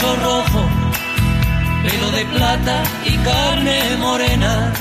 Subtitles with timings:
[0.00, 0.68] Rojo,
[1.82, 4.72] pelo de plata y carne morena.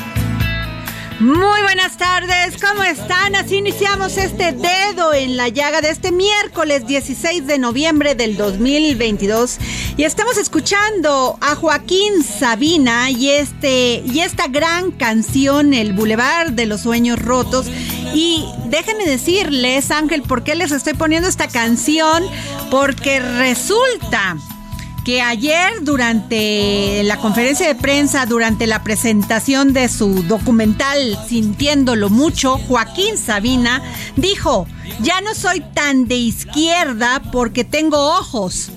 [1.19, 3.35] Muy buenas tardes, ¿cómo están?
[3.35, 9.59] Así iniciamos este dedo en la llaga de este miércoles 16 de noviembre del 2022
[9.97, 16.65] y estamos escuchando a Joaquín Sabina y este y esta gran canción El Boulevard de
[16.65, 17.67] los Sueños Rotos
[18.15, 22.23] y déjenme decirles, Ángel, ¿por qué les estoy poniendo esta canción?
[22.71, 24.37] Porque resulta
[25.03, 32.57] que ayer durante la conferencia de prensa, durante la presentación de su documental Sintiéndolo mucho,
[32.57, 33.81] Joaquín Sabina
[34.15, 34.67] dijo,
[35.01, 38.69] ya no soy tan de izquierda porque tengo ojos,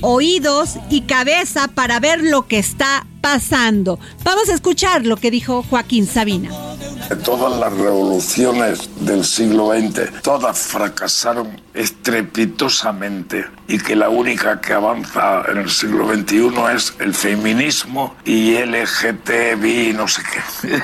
[0.00, 3.98] oídos y cabeza para ver lo que está pasando.
[4.24, 6.50] Vamos a escuchar lo que dijo Joaquín Sabina.
[7.24, 15.42] Todas las revoluciones del siglo XX, todas fracasaron estrepitosamente y que la única que avanza
[15.48, 20.82] en el siglo XXI es el feminismo y LGTBI, no sé qué.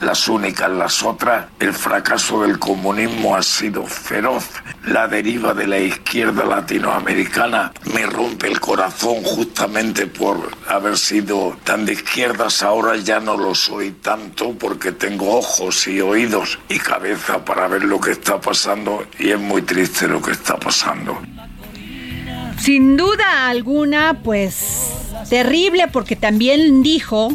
[0.00, 4.44] Las únicas, las otras, el fracaso del comunismo ha sido feroz.
[4.86, 11.79] La deriva de la izquierda latinoamericana me rompe el corazón justamente por haber sido tan
[11.84, 12.62] de izquierdas.
[12.62, 17.84] Ahora ya no lo soy tanto porque tengo ojos y oídos y cabeza para ver
[17.84, 21.20] lo que está pasando y es muy triste lo que está pasando.
[22.58, 24.92] Sin duda alguna, pues
[25.28, 27.32] terrible porque también dijo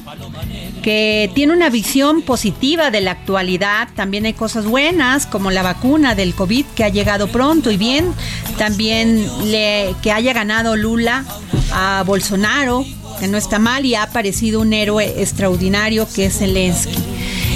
[0.84, 3.88] que tiene una visión positiva de la actualidad.
[3.96, 8.14] También hay cosas buenas como la vacuna del COVID que ha llegado pronto y bien.
[8.60, 11.26] También le, que haya ganado Lula
[11.72, 12.86] a Bolsonaro,
[13.20, 16.98] que no está mal y ha aparecido un héroe extraordinario que es Zelensky.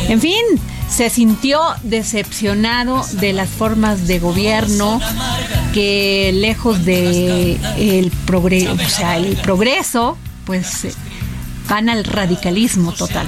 [0.07, 0.41] En fin,
[0.89, 4.99] se sintió decepcionado de las formas de gobierno
[5.73, 10.87] que lejos de el, progre o sea, el progreso, pues
[11.69, 13.27] van al radicalismo total.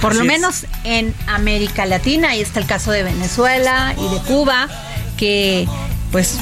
[0.00, 0.26] Por lo es.
[0.28, 4.68] menos en América Latina, ahí está el caso de Venezuela y de Cuba,
[5.16, 5.66] que
[6.12, 6.36] pues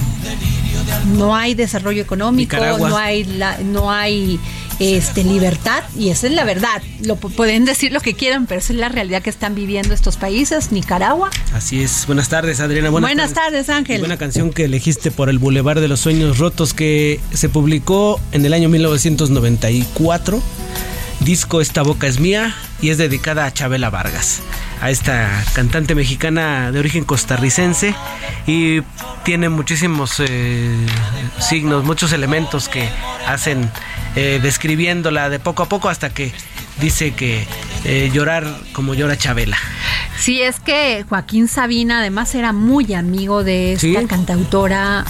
[1.16, 2.88] no hay desarrollo económico, Nicaragua.
[2.91, 4.38] no hay la- no hay
[4.81, 6.81] este libertad y esa es la verdad.
[7.03, 9.93] Lo pu- pueden decir lo que quieran, pero esa es la realidad que están viviendo
[9.94, 11.31] estos países, Nicaragua.
[11.55, 12.05] Así es.
[12.06, 12.91] Buenas tardes, Adriana.
[12.91, 13.99] Buenas, Buenas tardes, Ángel.
[14.00, 18.44] Buena canción que elegiste por el Boulevard de los Sueños Rotos que se publicó en
[18.47, 20.43] el año 1994.
[21.20, 24.38] Disco Esta Boca es Mía y es dedicada a Chabela Vargas,
[24.81, 27.93] a esta cantante mexicana de origen costarricense
[28.47, 28.82] y
[29.25, 30.76] tiene muchísimos eh,
[31.41, 32.88] signos, muchos elementos que
[33.26, 33.69] hacen
[34.16, 36.32] eh, describiéndola de poco a poco hasta que
[36.81, 37.46] dice que
[37.84, 39.56] eh, llorar como llora Chabela.
[40.19, 44.06] Sí, es que Joaquín Sabina además era muy amigo de esta Sí.
[44.08, 45.05] cantautora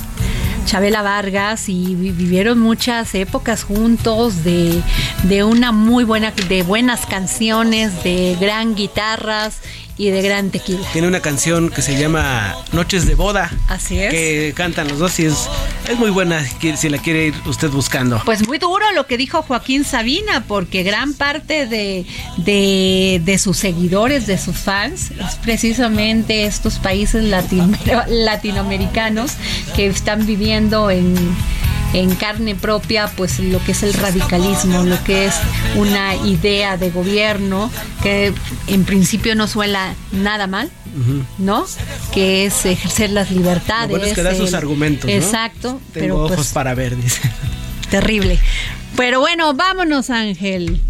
[0.66, 4.82] Chabela Vargas y vivieron muchas épocas juntos de,
[5.22, 9.60] de una muy buena, de buenas canciones, de gran guitarras
[9.98, 10.86] y de gran tequila.
[10.92, 13.50] Tiene una canción que se llama Noches de Boda.
[13.66, 14.10] Así es.
[14.10, 15.48] Que cantan los dos y es,
[15.88, 16.44] es muy buena
[16.76, 18.22] si la quiere ir usted buscando.
[18.24, 22.06] Pues muy duro lo que dijo Joaquín Sabina, porque gran parte de,
[22.36, 27.24] de, de sus seguidores, de sus fans, es precisamente estos países
[28.08, 29.32] latinoamericanos
[29.74, 31.16] que están viviendo en
[31.92, 35.34] en carne propia pues lo que es el radicalismo, lo que es
[35.76, 37.70] una idea de gobierno
[38.02, 38.32] que
[38.66, 40.70] en principio no suena nada mal,
[41.38, 41.66] ¿no?
[42.12, 43.90] Que es ejercer las libertades.
[43.90, 45.10] Lo bueno es que da sus argumentos.
[45.10, 45.80] Exacto.
[45.92, 47.20] Tengo pero ojos pues, para ver, dice.
[47.90, 48.38] Terrible.
[48.96, 50.80] Pero bueno, vámonos, Ángel.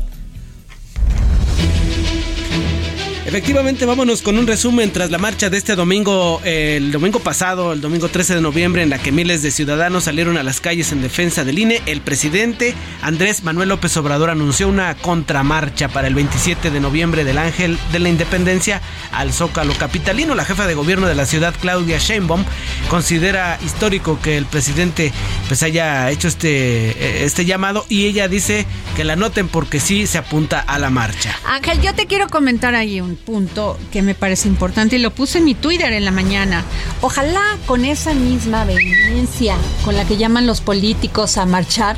[3.28, 7.82] Efectivamente, vámonos con un resumen tras la marcha de este domingo, el domingo pasado, el
[7.82, 11.02] domingo 13 de noviembre, en la que miles de ciudadanos salieron a las calles en
[11.02, 11.82] defensa del INE.
[11.84, 17.36] El presidente Andrés Manuel López Obrador anunció una contramarcha para el 27 de noviembre del
[17.36, 18.80] Ángel de la Independencia
[19.12, 20.34] al Zócalo Capitalino.
[20.34, 22.46] La jefa de gobierno de la ciudad, Claudia Sheinbaum,
[22.88, 25.12] considera histórico que el presidente
[25.48, 28.64] pues haya hecho este, este llamado y ella dice
[28.96, 31.38] que la noten porque sí se apunta a la marcha.
[31.44, 35.38] Ángel, yo te quiero comentar ahí un punto que me parece importante y lo puse
[35.38, 36.64] en mi Twitter en la mañana.
[37.00, 41.96] Ojalá con esa misma vehemencia con la que llaman los políticos a marchar,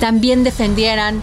[0.00, 1.22] también defendieran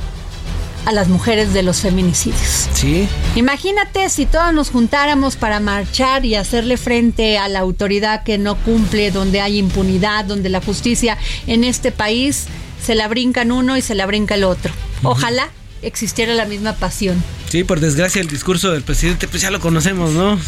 [0.86, 2.70] a las mujeres de los feminicidios.
[2.74, 3.08] Sí.
[3.36, 8.56] Imagínate si todos nos juntáramos para marchar y hacerle frente a la autoridad que no
[8.56, 11.18] cumple, donde hay impunidad, donde la justicia
[11.48, 12.48] en este país
[12.84, 14.74] se la brincan uno y se la brinca el otro.
[15.04, 15.50] Ojalá
[15.82, 17.22] existiera la misma pasión.
[17.50, 20.40] Sí, por desgracia el discurso del presidente, pues ya lo conocemos, ¿no?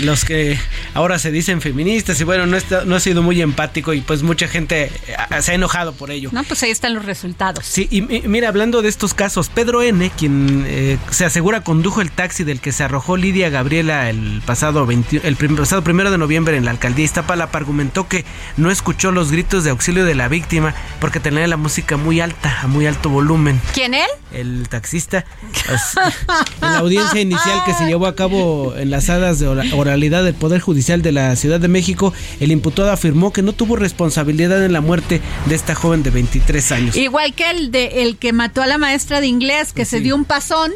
[0.00, 0.58] Los que
[0.94, 2.56] ahora se dicen feministas y bueno, no,
[2.86, 6.30] no ha sido muy empático y pues mucha gente eh, se ha enojado por ello.
[6.32, 7.66] No, pues ahí están los resultados.
[7.66, 12.10] Sí, y, mira, hablando de estos casos, Pedro N., quien eh, se asegura condujo el
[12.10, 16.64] taxi del que se arrojó Lidia Gabriela el pasado, el pasado primero de noviembre en
[16.64, 18.24] la alcaldía Iztapalapa, argumentó que
[18.56, 22.60] no escuchó los gritos de auxilio de la víctima porque tenía la música muy alta,
[22.62, 23.60] a muy alto volumen.
[23.74, 24.08] ¿Quién él?
[24.32, 25.26] El taxista.
[26.62, 30.34] En la audiencia inicial que se llevó a cabo en las salas de oralidad del
[30.34, 34.72] Poder Judicial de la Ciudad de México, el imputado afirmó que no tuvo responsabilidad en
[34.72, 36.96] la muerte de esta joven de 23 años.
[36.96, 40.14] Igual que el de el que mató a la maestra de inglés, que se dio
[40.16, 40.72] un pasón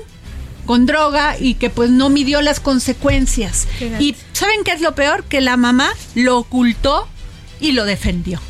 [0.67, 3.67] con droga y que pues no midió las consecuencias.
[3.99, 5.25] Y ¿saben qué es lo peor?
[5.25, 7.09] Que la mamá lo ocultó
[7.61, 8.41] y lo defendió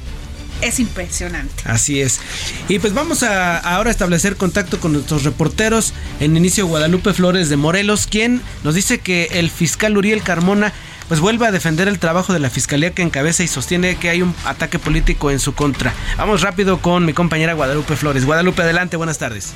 [0.62, 1.62] es impresionante.
[1.64, 2.20] Así es.
[2.69, 5.94] Y pues vamos a ahora establecer contacto con nuestros reporteros.
[6.20, 10.72] En inicio Guadalupe Flores de Morelos, quien nos dice que el fiscal Uriel Carmona
[11.08, 14.20] pues vuelve a defender el trabajo de la fiscalía que encabeza y sostiene que hay
[14.20, 15.94] un ataque político en su contra.
[16.19, 18.26] Vamos rápido con mi compañera Guadalupe Flores.
[18.26, 19.54] Guadalupe, adelante, buenas tardes.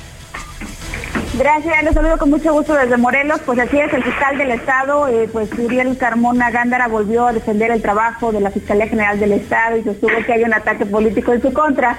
[1.35, 3.41] Gracias, les saludo con mucho gusto desde Morelos.
[3.43, 7.71] Pues así es, el fiscal del Estado, eh, pues Uriel Carmona Gándara volvió a defender
[7.71, 11.33] el trabajo de la Fiscalía General del Estado y sostuvo que hay un ataque político
[11.33, 11.97] en su contra.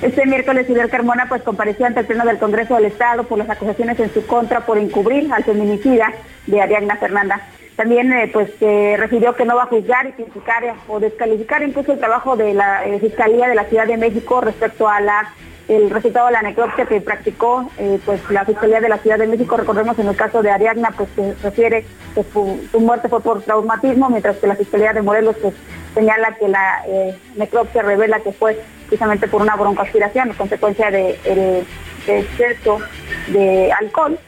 [0.00, 3.50] Este miércoles Uriel Carmona pues compareció ante el Pleno del Congreso del Estado por las
[3.50, 6.14] acusaciones en su contra por encubrir al feminicida
[6.46, 7.38] de Ariadna Fernanda.
[7.76, 8.50] También eh, pues
[8.98, 12.86] refirió que no va a juzgar y criticar o descalificar incluso el trabajo de la
[12.86, 15.34] eh, Fiscalía de la Ciudad de México respecto a la
[15.70, 19.28] el resultado de la necropsia que practicó eh, pues la Fiscalía de la Ciudad de
[19.28, 19.56] México.
[19.56, 24.10] Recordemos en el caso de Ariadna, pues se refiere que su, muerte fue por traumatismo,
[24.10, 25.54] mientras que la Fiscalía de Morelos pues
[25.94, 31.64] señala que la eh, necropsia revela que fue precisamente por una broncoaspiración, en consecuencia de,
[32.08, 32.80] exceso
[33.28, 34.18] de alcohol.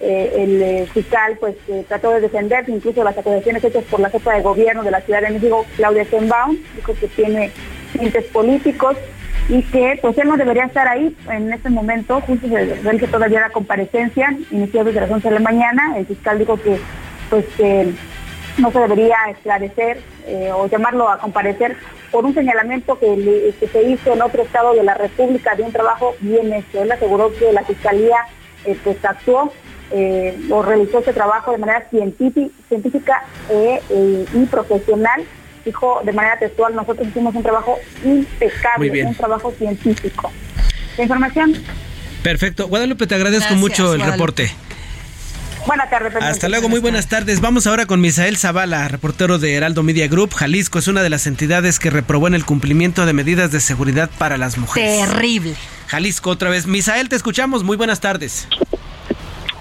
[0.00, 1.56] Eh, el fiscal pues
[1.88, 5.20] trató de defenderse incluso las acusaciones hechas por la jefa de gobierno de la Ciudad
[5.20, 7.50] de México, Claudia Sheinbaum, dijo que tiene
[7.92, 8.96] tintes políticos
[9.48, 13.40] y que pues él no debería estar ahí en este momento, justo se realiza todavía
[13.40, 16.78] la comparecencia, inició desde las 11 de la mañana, el fiscal dijo que
[17.30, 17.44] pues
[18.58, 21.76] no se debería esclarecer eh, o llamarlo a comparecer
[22.10, 26.14] por un señalamiento que, se hizo en otro estado de la República de un trabajo
[26.20, 26.82] bien hecho.
[26.82, 28.16] Él aseguró que la Fiscalía
[28.64, 29.52] eh, pues actuó
[29.90, 35.22] eh, o realizó ese trabajo de manera científica y profesional
[35.66, 40.32] dijo de manera textual, nosotros hicimos un trabajo impecable, un trabajo científico.
[40.96, 41.54] ¿La información?
[42.22, 42.68] Perfecto.
[42.68, 44.50] Guadalupe, te agradezco mucho el reporte.
[45.66, 46.14] Buenas tardes.
[46.22, 47.40] Hasta luego, muy buenas tardes.
[47.40, 50.32] Vamos ahora con Misael Zavala, reportero de Heraldo Media Group.
[50.32, 54.08] Jalisco es una de las entidades que reprobó en el cumplimiento de medidas de seguridad
[54.16, 55.08] para las mujeres.
[55.08, 55.56] Terrible.
[55.88, 56.66] Jalisco otra vez.
[56.66, 57.64] Misael, te escuchamos.
[57.64, 58.46] Muy buenas tardes.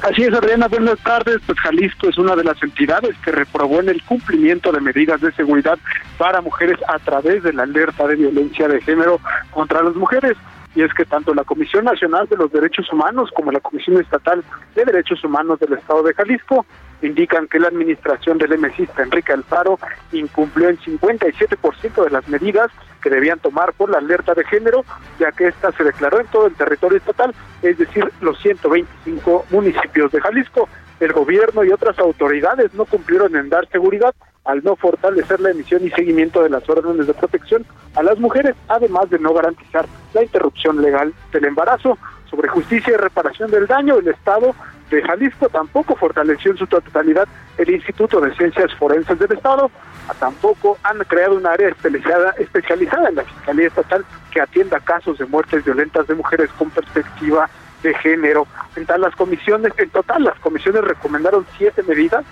[0.05, 1.37] Así es, Adriana, buenas tardes.
[1.47, 5.31] Pues Jalisco es una de las entidades que reprobó en el cumplimiento de medidas de
[5.31, 5.79] seguridad
[6.19, 9.19] para mujeres a través de la alerta de violencia de género
[9.49, 10.37] contra las mujeres
[10.75, 14.43] y es que tanto la Comisión Nacional de los Derechos Humanos como la Comisión Estatal
[14.75, 16.67] de Derechos Humanos del Estado de Jalisco
[17.01, 19.79] indican que la administración del MCista Enrique Alfaro
[20.11, 22.69] incumplió el 57% de las medidas
[23.05, 24.83] que debían tomar por la alerta de género,
[25.19, 30.11] ya que esta se declaró en todo el territorio estatal, es decir, los 125 municipios
[30.11, 30.67] de Jalisco.
[30.99, 35.85] El gobierno y otras autoridades no cumplieron en dar seguridad al no fortalecer la emisión
[35.85, 39.85] y seguimiento de las órdenes de protección a las mujeres, además de no garantizar
[40.15, 41.99] la interrupción legal del embarazo.
[42.31, 44.55] Sobre justicia y reparación del daño, el Estado
[44.89, 47.27] de Jalisco tampoco fortaleció en su totalidad
[47.59, 49.69] el Instituto de Ciencias Forenses del Estado,
[50.13, 55.25] tampoco han creado un área especializada, especializada en la Fiscalía Estatal que atienda casos de
[55.25, 57.49] muertes violentas de mujeres con perspectiva
[57.83, 58.47] de género.
[58.75, 62.25] En tal, las comisiones, en total, las comisiones recomendaron siete medidas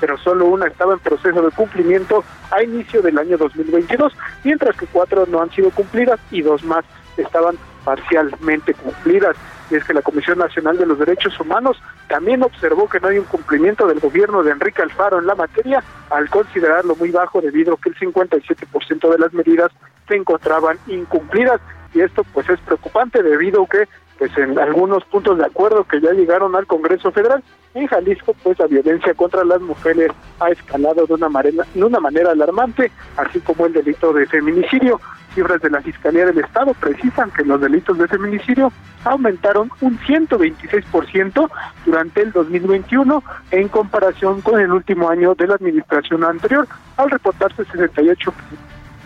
[0.00, 4.86] pero solo una estaba en proceso de cumplimiento a inicio del año 2022, mientras que
[4.86, 6.84] cuatro no han sido cumplidas y dos más
[7.16, 9.36] estaban parcialmente cumplidas.
[9.70, 13.18] Y es que la Comisión Nacional de los Derechos Humanos también observó que no hay
[13.18, 17.74] un cumplimiento del gobierno de Enrique Alfaro en la materia, al considerarlo muy bajo debido
[17.74, 19.70] a que el 57% de las medidas
[20.08, 21.60] se encontraban incumplidas.
[21.94, 25.98] Y esto pues es preocupante debido a que pues en algunos puntos de acuerdo que
[25.98, 30.10] ya llegaron al Congreso Federal, en Jalisco pues la violencia contra las mujeres
[30.40, 35.00] ha escalado de una manera, de una manera alarmante, así como el delito de feminicidio.
[35.34, 38.72] Cifras de la Fiscalía del Estado precisan que los delitos de feminicidio
[39.04, 41.50] aumentaron un 126%
[41.86, 47.64] durante el 2021 en comparación con el último año de la administración anterior, al reportarse
[47.64, 48.34] 68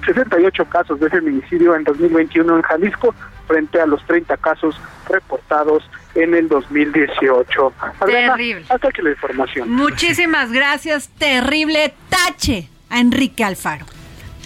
[0.05, 3.15] 68 casos de feminicidio en 2021 en Jalisco
[3.47, 4.79] frente a los 30 casos
[5.09, 7.73] reportados en el 2018.
[8.07, 8.65] Terrible.
[8.69, 9.71] hasta que la información.
[9.71, 11.09] Muchísimas gracias.
[11.19, 13.87] Terrible tache a Enrique Alfaro.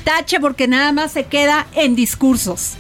[0.09, 2.79] Tache porque nada más se queda en discursos.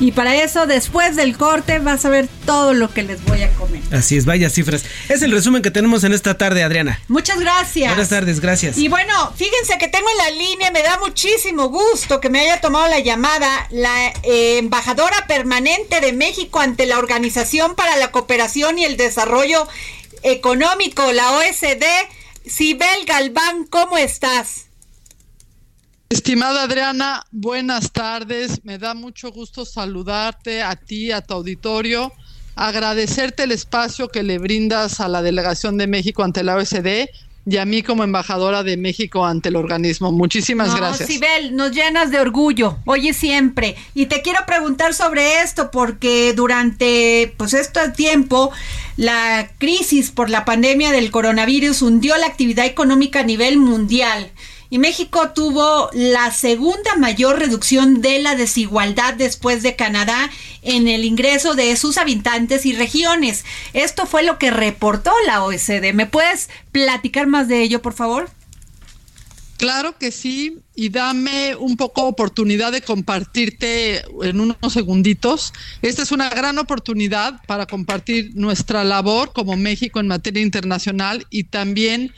[0.00, 3.50] Y para eso, después del corte, vas a ver todo lo que les voy a
[3.50, 3.82] comer.
[3.92, 4.82] Así es, vaya cifras.
[5.10, 6.98] Es el resumen que tenemos en esta tarde, Adriana.
[7.08, 7.90] Muchas gracias.
[7.90, 8.78] Buenas tardes, gracias.
[8.78, 12.58] Y bueno, fíjense que tengo en la línea, me da muchísimo gusto que me haya
[12.62, 18.78] tomado la llamada la eh, embajadora permanente de México ante la Organización para la Cooperación
[18.78, 19.68] y el Desarrollo
[20.22, 21.84] Económico, la OSD.
[22.46, 24.65] Sibel Galván, ¿cómo estás?
[26.08, 28.64] Estimada Adriana, buenas tardes.
[28.64, 32.12] Me da mucho gusto saludarte a ti, a tu auditorio,
[32.54, 37.08] agradecerte el espacio que le brindas a la delegación de México ante la OSD
[37.48, 40.12] y a mí como embajadora de México ante el organismo.
[40.12, 41.08] Muchísimas no, gracias.
[41.08, 43.74] Sibel, nos llenas de orgullo, oye siempre.
[43.92, 48.52] Y te quiero preguntar sobre esto porque durante pues este tiempo
[48.96, 54.30] la crisis por la pandemia del coronavirus hundió la actividad económica a nivel mundial
[54.70, 60.30] y México tuvo la segunda mayor reducción de la desigualdad después de Canadá
[60.62, 63.44] en el ingreso de sus habitantes y regiones.
[63.72, 65.92] Esto fue lo que reportó la OECD.
[65.92, 68.30] ¿Me puedes platicar más de ello, por favor?
[69.56, 75.54] Claro que sí, y dame un poco oportunidad de compartirte en unos segunditos.
[75.80, 81.44] Esta es una gran oportunidad para compartir nuestra labor como México en materia internacional y
[81.44, 82.12] también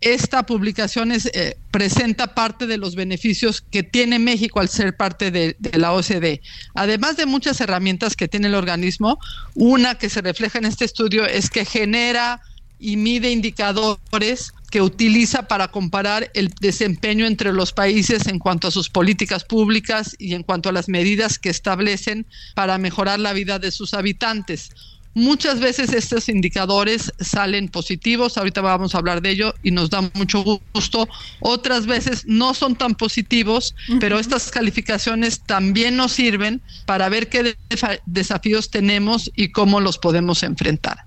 [0.00, 5.56] esta publicación eh, presenta parte de los beneficios que tiene México al ser parte de,
[5.72, 6.42] la OCDE.
[6.74, 9.18] Además de muchas herramientas que tiene el organismo,
[9.54, 12.42] una que se refleja en este estudio es que genera
[12.78, 18.70] y mide indicadores que utiliza para comparar el desempeño entre los países en cuanto a
[18.70, 23.58] sus políticas públicas y en cuanto a las medidas que establecen para mejorar la vida
[23.58, 24.70] de sus habitantes.
[25.16, 30.02] Muchas veces estos indicadores salen positivos, ahorita vamos a hablar de ello y nos da
[30.12, 30.44] mucho
[30.74, 31.08] gusto.
[31.40, 37.56] Otras veces no son tan positivos, pero estas calificaciones también nos sirven para ver qué
[38.04, 40.98] desafíos tenemos y cómo los podemos enfrentar.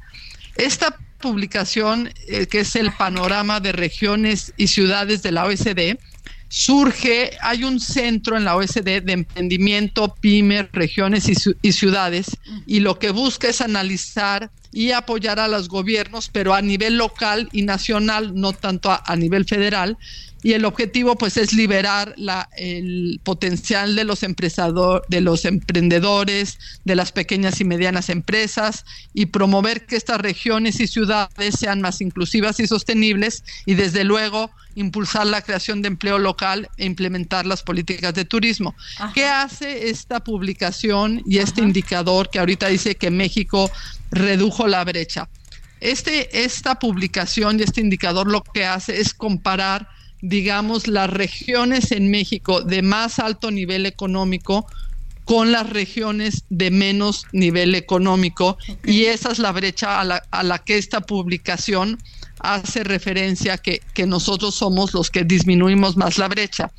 [0.56, 6.00] Esta publicación, eh, que es el panorama de regiones y ciudades de la OECD,
[6.50, 11.30] surge, hay un centro en la OSD de emprendimiento, pymes, regiones
[11.62, 16.62] y, ciudades, y lo que busca es analizar y apoyar a los gobiernos, pero a
[16.62, 19.98] nivel local y nacional, no tanto a nivel federal,
[20.42, 26.96] y el objetivo pues es liberar la, el potencial de los de los emprendedores, de
[26.96, 32.60] las pequeñas y medianas empresas y promover que estas regiones y ciudades sean más inclusivas
[32.60, 38.14] y sostenibles y desde luego impulsar la creación de empleo local e implementar las políticas
[38.14, 38.76] de turismo.
[39.14, 43.70] ¿Qué hace esta publicación y este indicador que ahorita dice que México
[44.12, 45.28] redujo la brecha?
[45.82, 49.88] Este, esta publicación y este indicador lo que hace es comparar,
[50.22, 54.66] digamos, las regiones en México de más alto nivel económico
[55.26, 60.42] con las regiones de menos nivel económico y esa es la brecha a la, a
[60.42, 62.00] la que esta publicación
[62.40, 66.72] hace referencia que, que nosotros somos los que disminuimos más la brecha.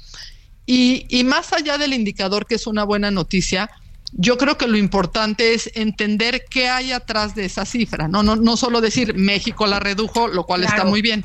[0.67, 3.71] Y, y, más allá del indicador, que es una buena noticia,
[4.13, 8.37] yo creo que lo importante es entender qué hay atrás de esa cifra, no, no,
[8.37, 10.77] no solo decir México la redujo, lo cual claro.
[10.77, 11.25] está muy bien.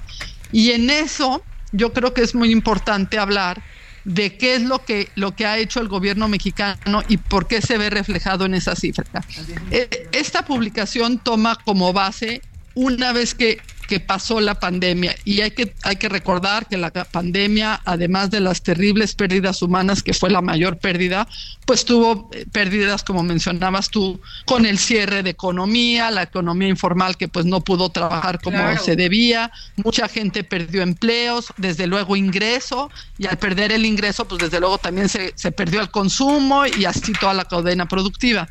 [0.51, 1.43] Y en eso
[1.75, 3.61] yo creo que es muy importante hablar
[4.03, 7.61] de qué es lo que, lo que ha hecho el gobierno mexicano y por qué
[7.61, 9.05] se ve reflejado en esa cifra.
[10.11, 12.41] Esta publicación toma como base
[12.75, 15.15] una vez que que pasó la pandemia.
[15.25, 20.03] Y hay que, hay que recordar que la pandemia, además de las terribles pérdidas humanas,
[20.03, 21.27] que fue la mayor pérdida,
[21.65, 27.17] pues tuvo eh, pérdidas, como mencionabas tú, con el cierre de economía, la economía informal
[27.17, 28.81] que pues no pudo trabajar como claro.
[28.81, 34.41] se debía, mucha gente perdió empleos, desde luego ingreso, y al perder el ingreso, pues
[34.41, 38.47] desde luego también se, se perdió el consumo y así toda la cadena productiva.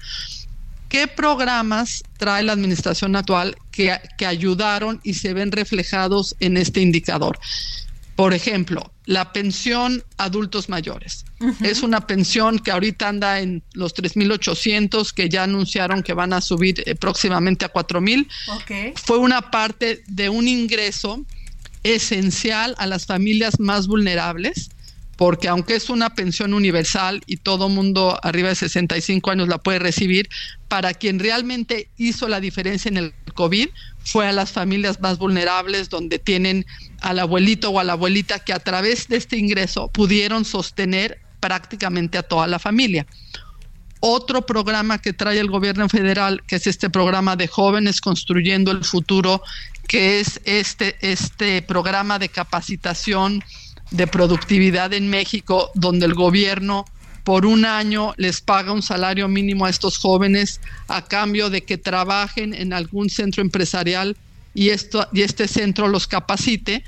[0.94, 6.80] ¿Qué programas trae la administración actual que, que, ayudaron y se ven reflejados en este
[6.82, 7.36] indicador?
[8.14, 11.24] Por ejemplo, la pensión adultos mayores.
[11.40, 11.66] Uh -huh.
[11.66, 16.40] Es una pensión que ahorita anda en los 3.800, que ya anunciaron que van a
[16.40, 18.28] subir eh, próximamente a 4.000.
[18.62, 18.92] Okay.
[19.04, 21.26] Fue una parte de un ingreso
[21.82, 24.70] esencial a las familias más vulnerables
[25.16, 29.78] porque aunque es una pensión universal y todo mundo arriba de 65 años la puede
[29.78, 30.28] recibir,
[30.68, 33.68] para quien realmente hizo la diferencia en el COVID
[34.04, 36.66] fue a las familias más vulnerables donde tienen
[37.00, 42.18] al abuelito o a la abuelita que a través de este ingreso pudieron sostener prácticamente
[42.18, 43.06] a toda la familia.
[44.00, 48.84] Otro programa que trae el gobierno federal, que es este programa de jóvenes construyendo el
[48.84, 49.42] futuro,
[49.88, 53.42] que es este, este programa de capacitación
[53.94, 56.84] de productividad en México, donde el gobierno
[57.22, 61.78] por un año les paga un salario mínimo a estos jóvenes a cambio de que
[61.78, 64.16] trabajen en algún centro empresarial
[64.52, 66.82] y, esto, y este centro los capacite.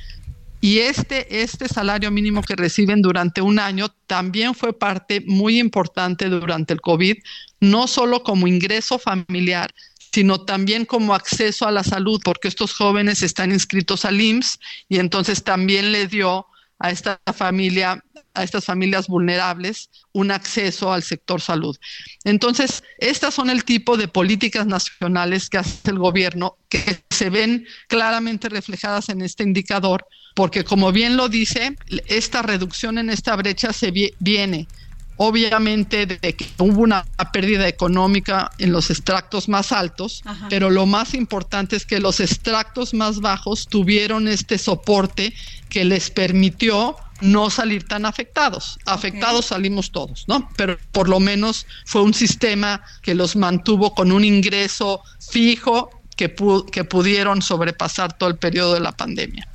[0.61, 6.29] Y este, este salario mínimo que reciben durante un año también fue parte muy importante
[6.29, 7.17] durante el COVID,
[7.61, 9.73] no solo como ingreso familiar,
[10.13, 14.99] sino también como acceso a la salud, porque estos jóvenes están inscritos al IMSS y
[14.99, 16.47] entonces también le dio
[16.79, 18.03] a esta familia,
[18.35, 21.77] a estas familias vulnerables, un acceso al sector salud.
[22.25, 27.67] Entonces, estas son el tipo de políticas nacionales que hace el gobierno que se ven
[27.89, 33.73] claramente reflejadas en este indicador, porque como bien lo dice, esta reducción en esta brecha
[33.73, 34.69] se viene
[35.17, 40.47] obviamente de que hubo una pérdida económica en los extractos más altos, Ajá.
[40.51, 45.33] pero lo más importante es que los extractos más bajos tuvieron este soporte
[45.69, 48.79] que les permitió no salir tan afectados.
[48.85, 49.57] Afectados okay.
[49.57, 50.49] salimos todos, ¿no?
[50.57, 56.29] Pero por lo menos fue un sistema que los mantuvo con un ingreso fijo que,
[56.29, 59.49] pu que pudieron sobrepasar todo el periodo de la pandemia.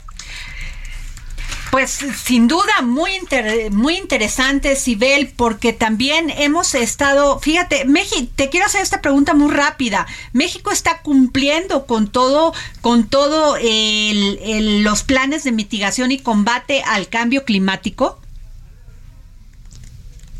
[1.71, 3.11] Pues sin duda muy
[3.71, 9.51] muy interesante, Sibel, porque también hemos estado, fíjate, México, te quiero hacer esta pregunta muy
[9.51, 10.05] rápida.
[10.33, 16.83] México está cumpliendo con todo, con todo el, el, los planes de mitigación y combate
[16.83, 18.19] al cambio climático.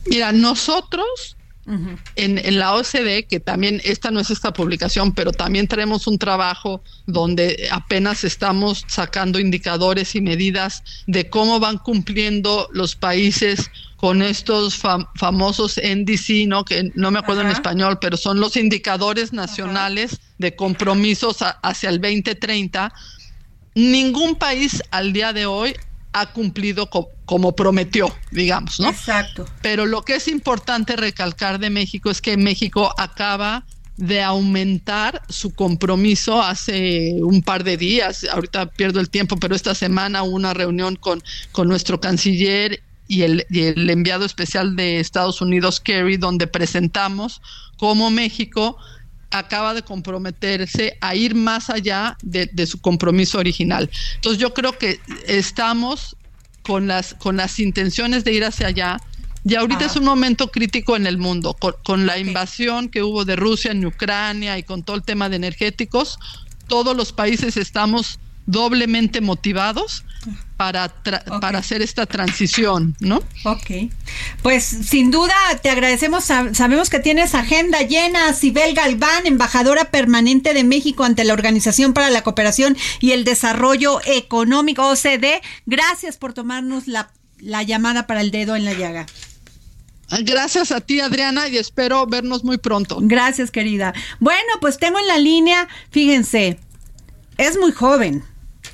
[0.08, 1.98] Mira, nosotros Uh -huh.
[2.16, 6.18] en, en, la OCDE, que también esta no es esta publicación, pero también tenemos un
[6.18, 13.70] trabajo donde apenas estamos sacando indicadores y medidas de cómo van cumpliendo los países
[14.02, 16.66] con estos fam famosos NDC, ¿no?
[16.66, 17.52] que no me acuerdo Ajá.
[17.52, 20.24] en español, pero son los indicadores nacionales Ajá.
[20.40, 22.92] de compromisos hacia el 2030.
[23.76, 25.76] Ningún país al día de hoy
[26.14, 28.90] ha cumplido co como prometió, digamos, ¿no?
[28.90, 29.46] Exacto.
[29.62, 35.54] Pero lo que es importante recalcar de México es que México acaba de aumentar su
[35.54, 40.54] compromiso hace un par de días, ahorita pierdo el tiempo, pero esta semana hubo una
[40.54, 46.18] reunión con, con nuestro canciller y el, y el enviado especial de Estados Unidos, Kerry,
[46.18, 47.42] donde presentamos
[47.78, 48.78] cómo México
[49.32, 53.90] acaba de comprometerse a ir más allá de, de, su compromiso original.
[54.16, 56.16] Entonces yo creo que estamos
[56.64, 58.98] con las, con las intenciones de ir hacia allá.
[59.44, 59.88] Y ahorita ah.
[59.88, 63.72] es un momento crítico en el mundo, con, con la invasión que hubo de Rusia
[63.72, 66.20] en Ucrania y con todo el tema de energéticos,
[66.68, 70.04] todos los países estamos doblemente motivados
[70.62, 70.90] para,
[71.42, 73.24] para hacer esta transición, ¿no?
[73.46, 73.90] Ok.
[74.44, 76.26] Pues sin duda te agradecemos.
[76.26, 78.32] Sabemos que tienes agenda llena.
[78.34, 84.02] Sibel Galván, embajadora permanente de México ante la Organización para la Cooperación y el Desarrollo
[84.06, 85.42] Económico, OCDE.
[85.66, 89.08] Gracias por tomarnos la, la llamada para el dedo en la llaga.
[90.12, 93.00] Gracias a ti, Adriana, y espero vernos muy pronto.
[93.02, 93.96] Gracias, querida.
[94.20, 96.60] Bueno, pues tengo en la línea, fíjense,
[97.40, 98.24] es muy joven,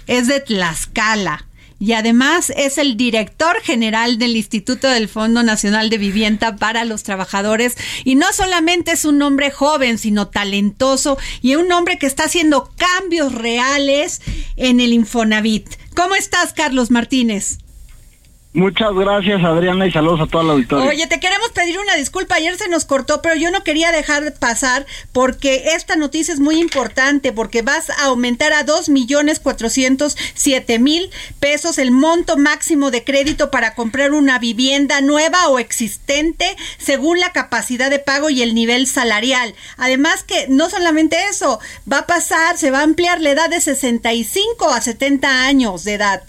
[0.06, 1.46] es de Tlaxcala
[1.79, 7.03] y además es el director general del Instituto del Fondo Nacional de Vivienda para los
[7.03, 7.75] Trabajadores.
[8.03, 12.71] Y no solamente es un hombre joven, sino talentoso y un hombre que está haciendo
[12.77, 14.21] cambios reales
[14.55, 15.67] en el Infonavit.
[15.95, 17.59] ¿Cómo estás, Carlos Martínez?
[18.58, 20.89] Muchas gracias, Adriana, y saludos a toda la auditoría.
[20.89, 22.34] Oye, te queremos pedir una disculpa.
[22.34, 26.60] Ayer se nos cortó, pero yo no quería dejar pasar porque esta noticia es muy
[26.60, 32.89] importante porque vas a aumentar a dos millones cuatrocientos siete mil pesos el monto máximo
[32.89, 38.41] de crédito para comprar una vivienda nueva o existente según la capacidad de pago y
[38.41, 39.54] el nivel salarial.
[39.78, 41.60] Además que no solamente eso,
[41.91, 45.93] va a pasar, se va a ampliar la edad de 65 a 70 años de
[45.93, 46.24] edad.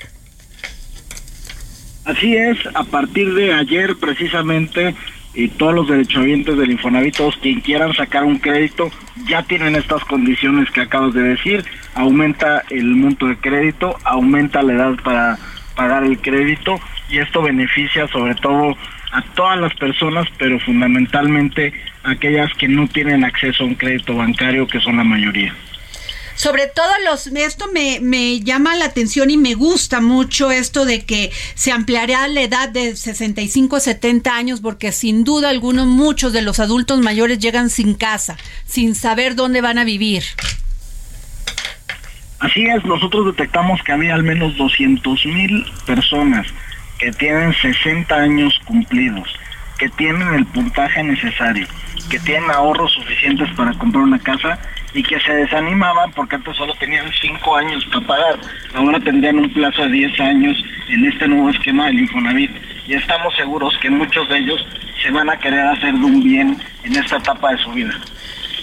[2.09, 4.95] Así es, a partir de ayer precisamente
[5.35, 8.91] y todos los derechohabientes del Infonavit, todos quien quieran sacar un crédito,
[9.27, 11.63] ya tienen estas condiciones que acabas de decir,
[11.95, 15.39] aumenta el monto de crédito, aumenta la edad para
[15.77, 18.75] pagar el crédito y esto beneficia sobre todo
[19.13, 24.17] a todas las personas, pero fundamentalmente a aquellas que no tienen acceso a un crédito
[24.17, 25.55] bancario, que son la mayoría
[26.39, 31.05] sobre todo los, esto me, me llama la atención y me gusta mucho esto de
[31.05, 36.33] que se ampliará la edad de 65 a 70 años, porque sin duda alguno muchos
[36.33, 40.23] de los adultos mayores llegan sin casa, sin saber dónde van a vivir.
[42.39, 46.47] Así es, nosotros detectamos que había al menos 200 mil personas
[47.01, 49.29] que tienen 60 años cumplidos,
[49.77, 51.67] que tienen el puntaje necesario,
[52.09, 54.57] que tienen ahorros suficientes para comprar una casa
[54.95, 58.41] y que se desanimaban porque antes solo tenían cinco años para pagar.
[58.75, 60.57] Ahora tendrían un plazo de 10 años
[60.89, 62.51] en este nuevo esquema del Infonavit
[62.87, 64.67] y estamos seguros que muchos de ellos
[65.03, 67.95] se van a querer hacer de un bien en esta etapa de su vida.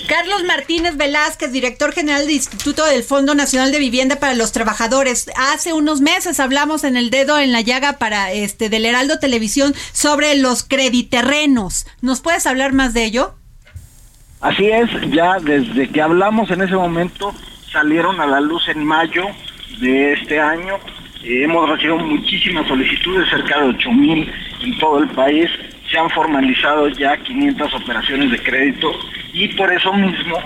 [0.08, 5.32] Carlos Martínez Velázquez, director general del Instituto del Fondo Nacional de Vivienda para los Trabajadores.
[5.36, 9.74] Hace unos meses hablamos en el dedo en la llaga para este del Heraldo Televisión
[9.94, 11.88] sobre los crediterrenos.
[12.02, 13.36] ¿Nos puedes hablar más de ello?
[14.42, 17.34] Así es, ya desde que hablamos en ese momento
[17.72, 19.26] salieron a la luz en mayo
[19.80, 20.76] de este año.
[21.24, 25.50] Eh, hemos recibido muchísimas solicitudes, cerca de 8 mil en todo el país.
[25.90, 28.92] Se han formalizado ya 500 operaciones de crédito
[29.34, 30.38] y por eso mismo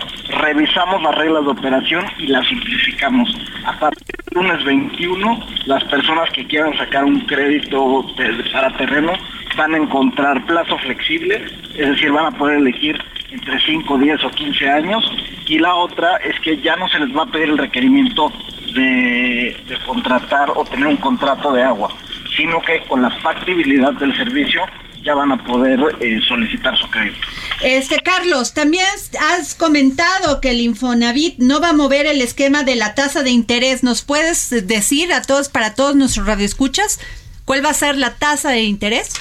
[0.41, 3.29] revisamos las reglas de operación y las simplificamos.
[3.65, 8.05] A partir del lunes 21, las personas que quieran sacar un crédito
[8.53, 9.13] para terreno
[9.57, 11.43] van a encontrar plazo flexible,
[11.75, 12.97] es decir, van a poder elegir
[13.31, 15.11] entre 5, 10 o 15 años.
[15.47, 18.31] Y la otra es que ya no se les va a pedir el requerimiento
[18.73, 21.89] de, contratar o tener un contrato de agua,
[22.35, 24.61] sino que con la factibilidad del servicio
[25.03, 27.19] ya van a poder eh, solicitar su crédito.
[27.61, 28.85] Este Carlos, también
[29.33, 33.31] has comentado que el Infonavit no va a mover el esquema de la tasa de
[33.31, 33.83] interés.
[33.83, 36.99] ¿Nos puedes decir a todos, para todos nuestros radioescuchas,
[37.45, 39.13] cuál va a ser la tasa de interés?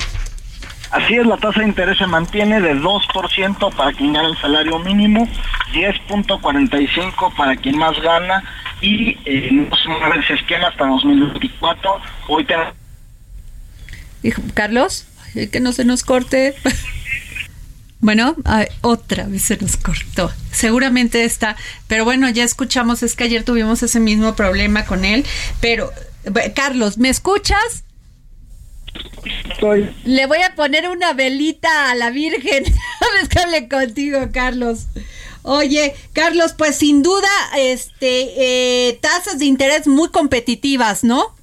[0.90, 4.78] Así es, la tasa de interés se mantiene de 2% para quien gana el salario
[4.78, 5.28] mínimo,
[5.72, 8.42] 10.45 para quien más gana
[8.80, 12.00] y eh, no se mueve ese esquema hasta 2024.
[12.28, 12.54] Hoy te...
[14.54, 15.06] Carlos,
[15.52, 16.54] que no se nos corte.
[18.00, 18.36] Bueno,
[18.82, 20.30] otra vez se nos cortó.
[20.52, 21.56] Seguramente está,
[21.88, 25.26] pero bueno, ya escuchamos, es que ayer tuvimos ese mismo problema con él,
[25.60, 25.90] pero
[26.54, 27.82] Carlos, ¿me escuchas?
[30.04, 32.64] Le voy a poner una velita a la Virgen.
[32.98, 34.86] Sabes que hable contigo, Carlos.
[35.42, 41.34] Oye, Carlos, pues sin duda, este, eh, tasas de interés muy competitivas, ¿no?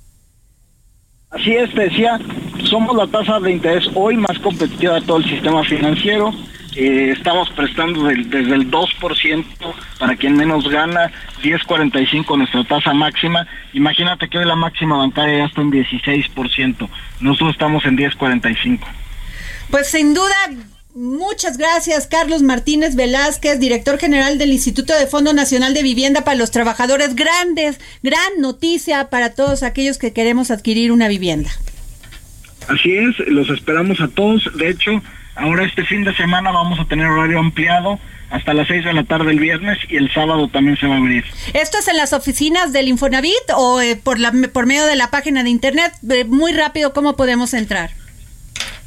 [1.32, 2.20] Así es, te decía,
[2.70, 6.32] somos la tasa de interés hoy más competitiva de todo el sistema financiero.
[6.76, 9.46] Eh, estamos prestando desde el 2%
[9.98, 11.10] para quien menos gana,
[11.42, 13.48] 10.45 nuestra tasa máxima.
[13.74, 16.90] Imagínate que hoy la máxima bancaria ya está en 16%.
[17.22, 18.80] Nosotros estamos en 10.45.
[19.72, 20.36] Pues sin duda,
[20.98, 26.38] Muchas gracias, Carlos Martínez Velázquez, director general del Instituto de Fondo Nacional de Vivienda para
[26.38, 27.18] los Trabajadores.
[27.18, 31.50] Grandes, gran noticia para todos aquellos que queremos adquirir una vivienda.
[32.70, 34.50] Así es, los esperamos a todos.
[34.56, 35.04] De hecho,
[35.36, 39.04] Ahora este fin de semana vamos a tener horario ampliado hasta las 6 de la
[39.04, 41.26] tarde el viernes y el sábado también se va a abrir.
[41.54, 45.12] ¿Esto es en las oficinas del Infonavit o eh, por, la, por medio de la
[45.12, 45.94] página de internet?
[46.10, 47.92] Eh, muy rápido, ¿cómo podemos entrar?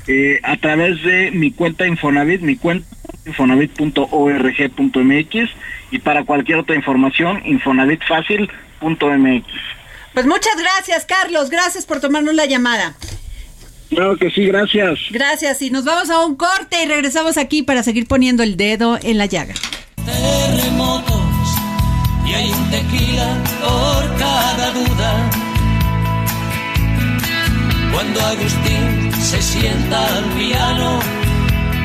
[0.07, 2.89] Eh, a través de mi cuenta Infonavit, mi cuenta
[3.27, 5.51] infonavit.org.mx
[5.91, 9.47] y para cualquier otra información, infonavitfacil.mx.
[10.15, 11.51] Pues muchas gracias, Carlos.
[11.51, 12.95] Gracias por tomarnos la llamada.
[13.91, 14.99] Claro que sí, gracias.
[15.11, 15.63] Gracias.
[15.63, 19.19] Y nos vamos a un corte y regresamos aquí para seguir poniendo el dedo en
[19.19, 19.55] la llaga.
[20.05, 21.23] Terremotos
[22.27, 25.31] y hay un tequila por cada duda.
[27.93, 31.01] Cuando Agustín se sienta al piano,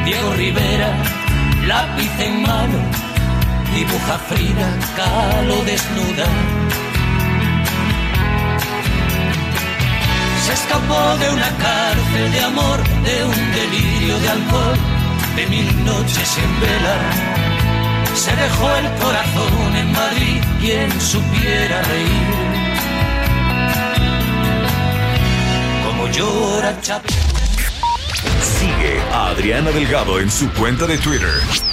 [0.06, 1.04] Diego Rivera,
[1.66, 2.80] lápiz en mano,
[3.74, 6.28] dibuja Frida Kahlo desnuda.
[10.46, 14.78] Se escapó de una cárcel de amor, de un delirio de alcohol,
[15.38, 16.98] de mil noches en vela.
[18.14, 22.54] Se dejó el corazón en Madrid, quien supiera reír.
[25.86, 27.04] Como llora Chap.
[28.60, 31.73] Sigue a Adriana Delgado en su cuenta de Twitter.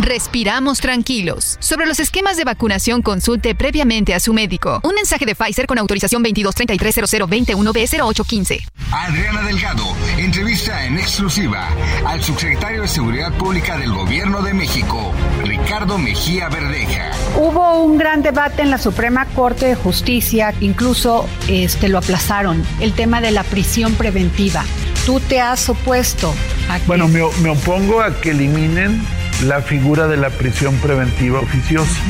[0.00, 1.56] respiramos tranquilos.
[1.60, 4.80] Sobre los esquemas de vacunación, consulte previamente a su médico.
[4.82, 8.66] Un mensaje de Pfizer con autorización 22330021B0815.
[8.92, 9.84] Adriana Delgado
[10.18, 11.68] entrevista en exclusiva
[12.04, 15.12] al subsecretario de Seguridad Pública del Gobierno de México,
[15.44, 17.10] Ricardo Mejía Verdeja.
[17.36, 22.92] Hubo un gran debate en la Suprema Corte de Justicia, incluso este lo aplazaron, el
[22.92, 24.64] tema de la prisión preventiva.
[25.04, 26.34] Tú te has opuesto
[26.68, 29.00] a que Bueno, me, me opongo a que eliminen
[29.44, 32.00] la figura de la prisión preventiva oficiosa.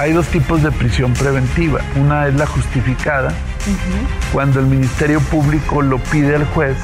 [0.00, 1.80] Hay dos tipos de prisión preventiva.
[1.96, 3.32] Una es la justificada,
[4.32, 6.76] cuando el Ministerio Público lo pide al juez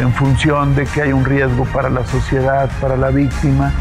[0.00, 3.72] en función de que hay un riesgo para la sociedad, para la víctima,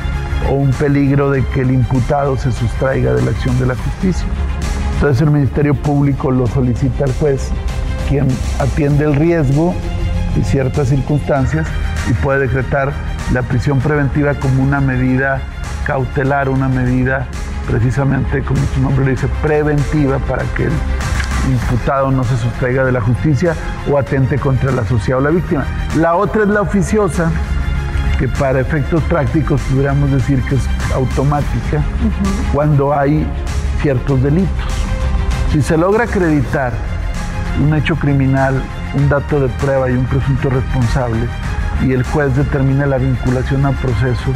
[0.49, 4.25] o un peligro de que el imputado se sustraiga de la acción de la justicia.
[4.95, 7.49] Entonces el Ministerio Público lo solicita al juez,
[8.09, 8.27] quien
[8.59, 9.75] atiende el riesgo
[10.35, 11.67] y ciertas circunstancias
[12.09, 12.91] y puede decretar
[13.33, 15.41] la prisión preventiva como una medida
[15.85, 17.27] cautelar, una medida
[17.67, 20.71] precisamente, como su nombre le dice, preventiva para que el
[21.49, 23.55] imputado no se sustraiga de la justicia
[23.89, 25.65] o atente contra la sociedad o la víctima.
[25.97, 27.31] La otra es la oficiosa,
[28.19, 30.61] que para efectos prácticos pudiéramos decir que es
[30.93, 31.81] automática
[32.53, 33.25] cuando hay
[33.81, 34.51] ciertos delitos.
[35.51, 36.71] Si se logra acreditar
[37.61, 38.61] un hecho criminal,
[38.93, 41.27] un dato de prueba y un presunto responsable,
[41.85, 44.31] y el juez determina la vinculación al proceso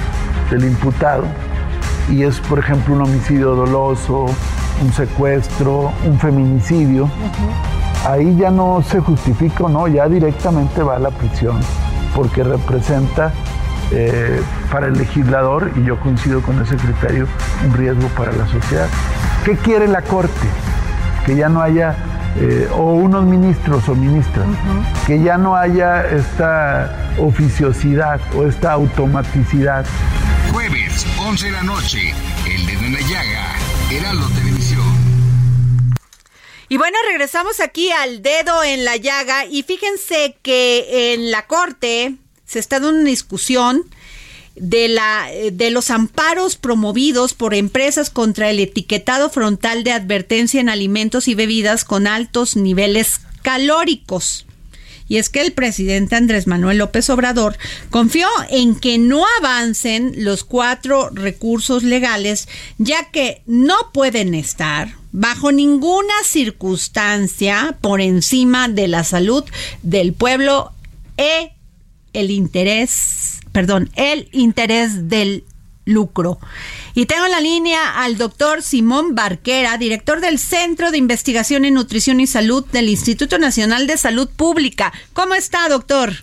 [0.50, 1.26] del imputado.
[2.10, 4.26] Y es, por ejemplo, un homicidio doloso,
[4.82, 7.10] un secuestro, un feminicidio.
[8.08, 11.58] Ahí ya no se justifica o no, ya directamente va a la prisión,
[12.16, 13.34] porque representa
[13.92, 14.40] eh,
[14.72, 17.28] para el legislador, y yo coincido con ese criterio,
[17.66, 18.88] un riesgo para la sociedad.
[19.44, 20.48] ¿Qué quiere la Corte?
[21.26, 21.96] Que ya no haya,
[22.38, 24.48] eh, o unos ministros o ministras,
[25.08, 29.86] que ya no haya esta oficiosidad o esta automaticidad.
[30.52, 32.14] Jueves, 11 de la noche,
[32.46, 33.56] El Dedo en la Llaga,
[33.92, 35.06] Heraldo Televisión.
[36.68, 42.16] Y bueno, regresamos aquí al dedo en la llaga y fíjense que en la corte
[42.46, 43.84] se está dando una discusión
[44.56, 50.70] de, la, de los amparos promovidos por empresas contra el etiquetado frontal de advertencia en
[50.70, 54.46] alimentos y bebidas con altos niveles calóricos.
[55.08, 57.58] Y es que el presidente Andrés Manuel López Obrador
[57.92, 62.48] confió en que no avancen los cuatro recursos legales,
[62.80, 69.44] ya que no pueden estar bajo ninguna circunstancia por encima de la salud
[69.84, 70.74] del pueblo
[71.18, 71.55] e
[72.16, 75.44] el interés, perdón, el interés del
[75.86, 76.40] lucro.
[76.94, 81.76] Y tengo en la línea al doctor Simón Barquera, director del Centro de Investigación en
[81.76, 84.92] Nutrición y Salud del Instituto Nacional de Salud Pública.
[85.14, 86.14] ¿Cómo está, doctor?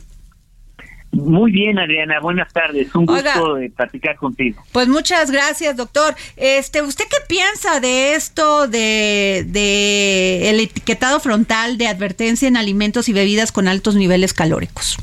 [1.12, 2.20] Muy bien, Adriana.
[2.20, 2.94] Buenas tardes.
[2.94, 4.62] Un gusto de platicar contigo.
[4.72, 6.14] Pues muchas gracias, doctor.
[6.36, 13.10] Este, ¿usted qué piensa de esto de, de el etiquetado frontal de advertencia en alimentos
[13.10, 14.96] y bebidas con altos niveles calóricos?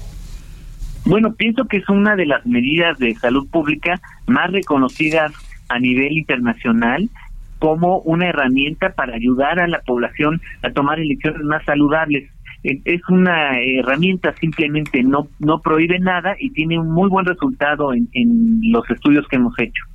[1.10, 5.34] Bueno, pienso que es una de las medidas de salud pública más reconocidas
[5.68, 7.10] a nivel internacional
[7.58, 12.30] como una herramienta para ayudar a la población a tomar elecciones más saludables.
[12.62, 18.08] Es una herramienta, simplemente no, no prohíbe nada y tiene un muy buen resultado en,
[18.14, 19.89] en los estudios que hemos hecho.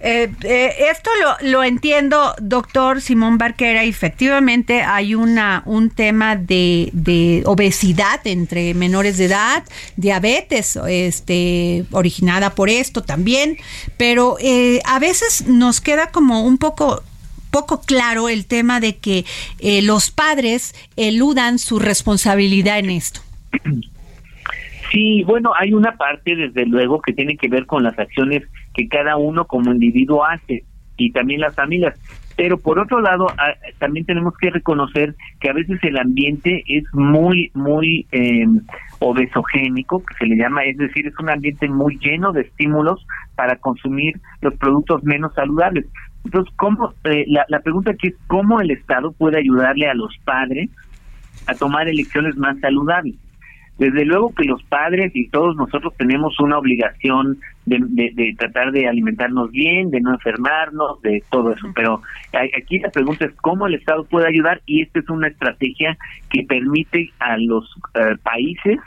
[0.00, 3.82] Eh, eh, esto lo, lo, entiendo, doctor Simón Barquera.
[3.82, 9.64] Efectivamente, hay una un tema de, de, obesidad entre menores de edad,
[9.96, 13.56] diabetes, este, originada por esto también,
[13.96, 17.02] pero eh, a veces nos queda como un poco
[17.50, 19.24] poco claro el tema de que
[19.58, 23.20] eh, los padres eludan su responsabilidad en esto.
[24.92, 28.44] Sí, bueno, hay una parte, desde luego, que tiene que ver con las acciones
[28.78, 30.62] que cada uno como individuo hace
[30.96, 31.98] y también las familias.
[32.36, 33.26] Pero por otro lado,
[33.78, 38.46] también tenemos que reconocer que a veces el ambiente es muy, muy eh,
[39.00, 43.56] obesogénico, que se le llama, es decir, es un ambiente muy lleno de estímulos para
[43.56, 45.86] consumir los productos menos saludables.
[46.24, 50.16] Entonces, ¿cómo, eh, la, la pregunta aquí es cómo el Estado puede ayudarle a los
[50.24, 50.70] padres
[51.48, 53.16] a tomar elecciones más saludables.
[53.78, 57.78] Desde luego que los padres y todos nosotros tenemos una obligación de,
[58.12, 61.68] de, tratar de alimentarnos bien, de no enfermarnos, de todo eso.
[61.74, 65.96] Pero aquí la pregunta es cómo el Estado puede ayudar y esta es una estrategia
[66.30, 68.78] que permite a los eh, países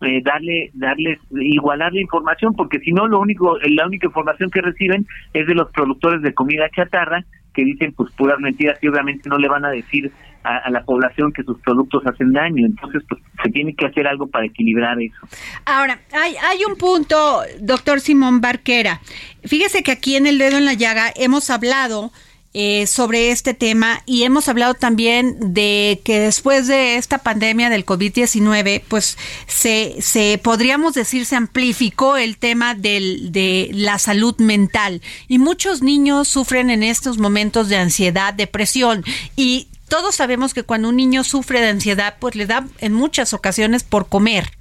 [0.00, 4.60] eh, darle darles igualar la información porque si no lo único la única información que
[4.60, 9.28] reciben es de los productores de comida chatarra que dicen pues puras mentiras y obviamente
[9.28, 10.10] no le van a decir
[10.44, 12.66] a, la población que sus productos hacen daño.
[12.66, 15.16] Entonces, pues se tiene que hacer algo para equilibrar eso.
[15.64, 19.00] Ahora, hay, hay un punto, doctor Simón Barquera.
[19.44, 22.12] Fíjese que aquí en El Dedo en la Llaga hemos hablado
[22.54, 27.86] eh, sobre este tema y hemos hablado también de que después de esta pandemia del
[27.86, 35.00] COVID-19, pues se, se podríamos decir se amplificó el tema del, de la salud mental
[35.28, 39.02] y muchos niños sufren en estos momentos de ansiedad, depresión
[39.34, 43.34] y todos sabemos que cuando un niño sufre de ansiedad, pues le da en muchas
[43.34, 44.52] ocasiones por comer.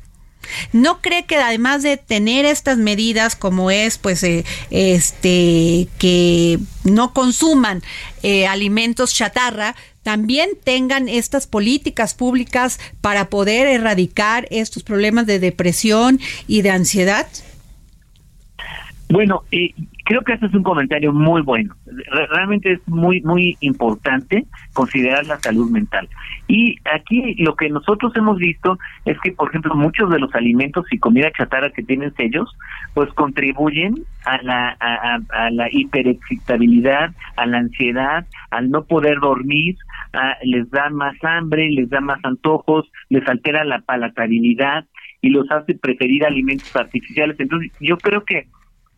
[0.73, 7.13] ¿No cree que además de tener estas medidas como es pues eh, este que no
[7.13, 7.81] consuman
[8.23, 16.19] eh, alimentos chatarra, también tengan estas políticas públicas para poder erradicar estos problemas de depresión
[16.45, 17.29] y de ansiedad?
[19.07, 19.73] Bueno, eh,
[20.05, 21.75] creo que este es un comentario muy bueno.
[22.29, 26.07] Realmente es muy, muy importante considerar la salud mental.
[26.47, 30.85] Y aquí lo que nosotros hemos visto es que, por ejemplo, muchos de los alimentos
[30.91, 32.49] y comida chatarra que tienen sellos,
[32.93, 39.75] pues contribuyen a la, a, la hiperexcitabilidad, a la ansiedad, al no poder dormir,
[40.43, 44.85] les da más hambre, les da más antojos, les altera la palatabilidad
[45.21, 47.39] y los hace preferir alimentos artificiales.
[47.39, 48.47] Entonces, yo creo que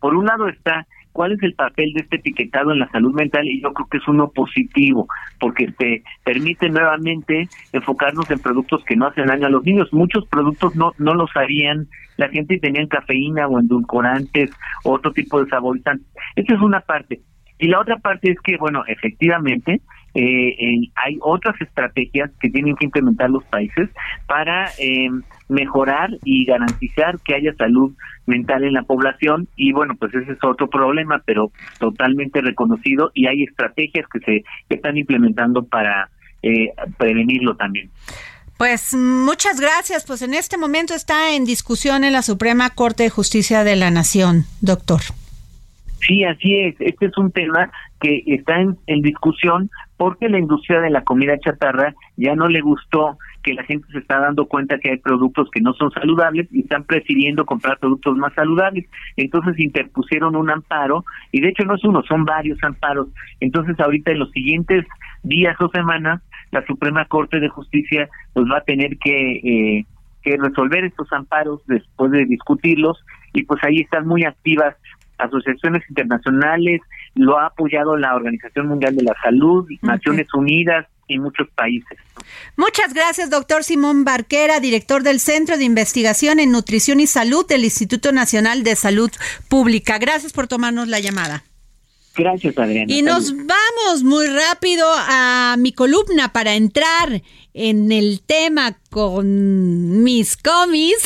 [0.04, 3.48] por un lado está cuál es el papel de este etiquetado en la salud mental
[3.48, 5.08] y yo creo que es uno positivo
[5.40, 9.90] porque te permite nuevamente enfocarnos en productos que no hacen daño a los niños.
[9.94, 14.50] Muchos productos no no lo sabían, la gente tenían cafeína o endulcorantes
[14.84, 16.06] o otro tipo de saborizantes.
[16.36, 17.22] Esa es una parte.
[17.58, 19.80] Y la otra parte es que, bueno, efectivamente,
[20.14, 20.56] eh,
[20.94, 23.90] hay otras estrategias que tienen que implementar los países
[24.26, 25.08] para eh,
[25.48, 27.92] mejorar y garantizar que haya salud
[28.26, 33.26] mental en la población y bueno pues ese es otro problema pero totalmente reconocido y
[33.26, 36.08] hay estrategias que se están implementando para
[36.42, 37.90] eh, prevenirlo también.
[38.56, 40.04] Pues muchas gracias.
[40.06, 43.90] Pues en este momento está en discusión en la Suprema Corte de Justicia de la
[43.90, 45.00] Nación, doctor.
[46.06, 46.74] Sí, así es.
[46.80, 51.94] Este es un tema que está en, discusión porque la industria de la comida chatarra
[52.16, 55.60] ya no le gustó que la gente se está dando cuenta que hay productos que
[55.60, 58.86] no son saludables y están prefiriendo comprar productos más saludables.
[59.16, 63.08] Entonces interpusieron un amparo y de hecho no es uno, son varios amparos.
[63.40, 64.84] Entonces ahorita en los siguientes
[65.22, 69.86] días o semanas la Suprema Corte de Justicia pues va a tener que, eh,
[70.22, 73.02] que resolver estos amparos después de discutirlos
[73.32, 74.76] y pues ahí están muy activas
[75.18, 76.80] asociaciones internacionales,
[77.14, 81.98] lo ha apoyado la Organización Mundial de la Salud, Naciones Unidas y muchos países.
[82.56, 87.64] Muchas gracias, doctor Simón Barquera, director del Centro de Investigación en Nutrición y Salud del
[87.64, 89.10] Instituto Nacional de Salud
[89.48, 89.98] Pública.
[89.98, 91.44] Gracias por tomarnos la llamada.
[92.16, 92.92] Gracias, Adriana.
[92.92, 97.22] Y nos vamos muy rápido a mi columna para entrar
[97.54, 100.96] en el tema con mis comis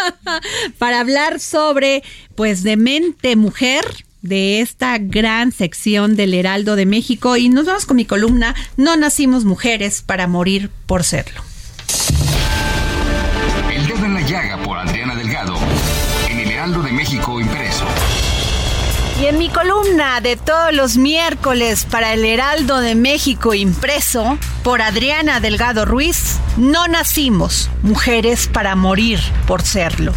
[0.78, 2.02] para hablar sobre
[2.34, 3.84] pues de mente mujer
[4.22, 8.96] de esta gran sección del Heraldo de México y nos vamos con mi columna No
[8.96, 11.51] nacimos mujeres para morir por serlo.
[19.52, 26.38] Columna de todos los miércoles para el Heraldo de México impreso por Adriana Delgado Ruiz,
[26.56, 30.12] no nacimos mujeres para morir por serlo.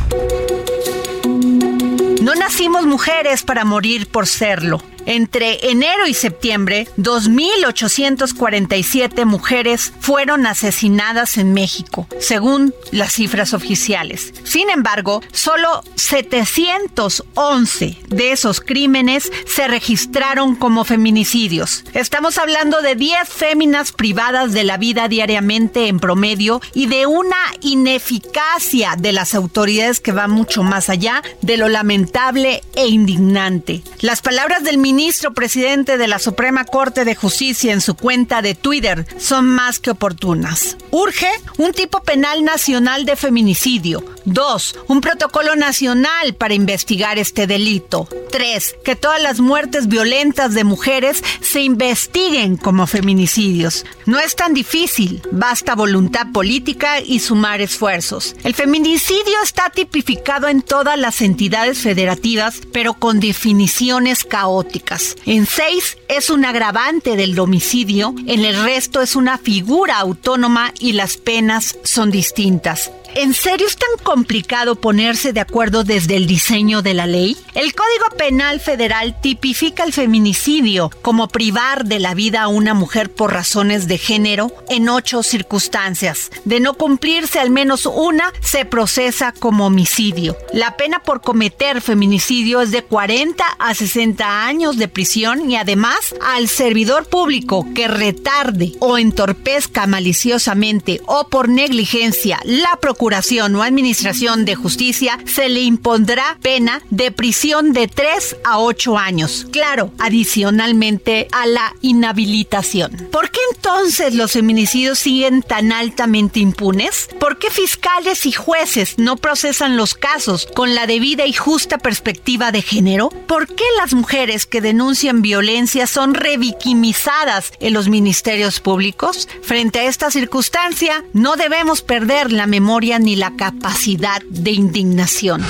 [2.22, 4.82] No nacimos mujeres para morir por serlo.
[5.06, 14.34] Entre enero y septiembre, 2.847 mujeres fueron asesinadas en México, según las cifras oficiales.
[14.44, 21.84] Sin embargo, solo 711 de esos crímenes se registraron como feminicidios.
[21.94, 27.38] Estamos hablando de 10 féminas privadas de la vida diariamente en promedio y de una
[27.62, 33.84] ineficacia de las autoridades que va mucho más allá de lo lamentable e indignante.
[34.02, 38.42] Las palabras del ministro ministro presidente de la Suprema Corte de Justicia en su cuenta
[38.42, 40.78] de Twitter son más que oportunas.
[40.90, 44.06] Urge un tipo penal nacional de feminicidio.
[44.24, 48.08] Dos, un protocolo nacional para investigar este delito.
[48.32, 53.86] Tres, que todas las muertes violentas de mujeres se investiguen como feminicidios.
[54.06, 58.36] No es tan difícil, basta voluntad política y sumar esfuerzos.
[58.44, 65.16] El feminicidio está tipificado en todas las entidades federativas, pero con definiciones caóticas.
[65.26, 70.94] En seis es un agravante del domicilio, en el resto es una figura autónoma y
[70.94, 72.92] las penas son distintas.
[73.18, 77.38] ¿En serio es tan complicado ponerse de acuerdo desde el diseño de la ley?
[77.54, 83.10] El Código Penal Federal tipifica el feminicidio como privar de la vida a una mujer
[83.10, 86.30] por razones de género en ocho circunstancias.
[86.44, 90.36] De no cumplirse al menos una, se procesa como homicidio.
[90.52, 96.14] La pena por cometer feminicidio es de 40 a 60 años de prisión y además
[96.22, 104.46] al servidor público que retarde o entorpezca maliciosamente o por negligencia la procuración o Administración
[104.46, 109.46] de Justicia, se le impondrá pena de prisión de 3 a 8 años.
[109.52, 113.10] Claro, adicionalmente a la inhabilitación.
[113.12, 117.10] ¿Por qué entonces los feminicidios siguen tan altamente impunes?
[117.20, 122.52] ¿Por qué fiscales y jueces no procesan los casos con la debida y justa perspectiva
[122.52, 123.10] de género?
[123.10, 129.28] ¿Por qué las mujeres que denuncian violencia son revictimizadas en los ministerios públicos?
[129.44, 135.44] Frente a esta circunstancia, no debemos perder la memoria ni la capacidad de indignación.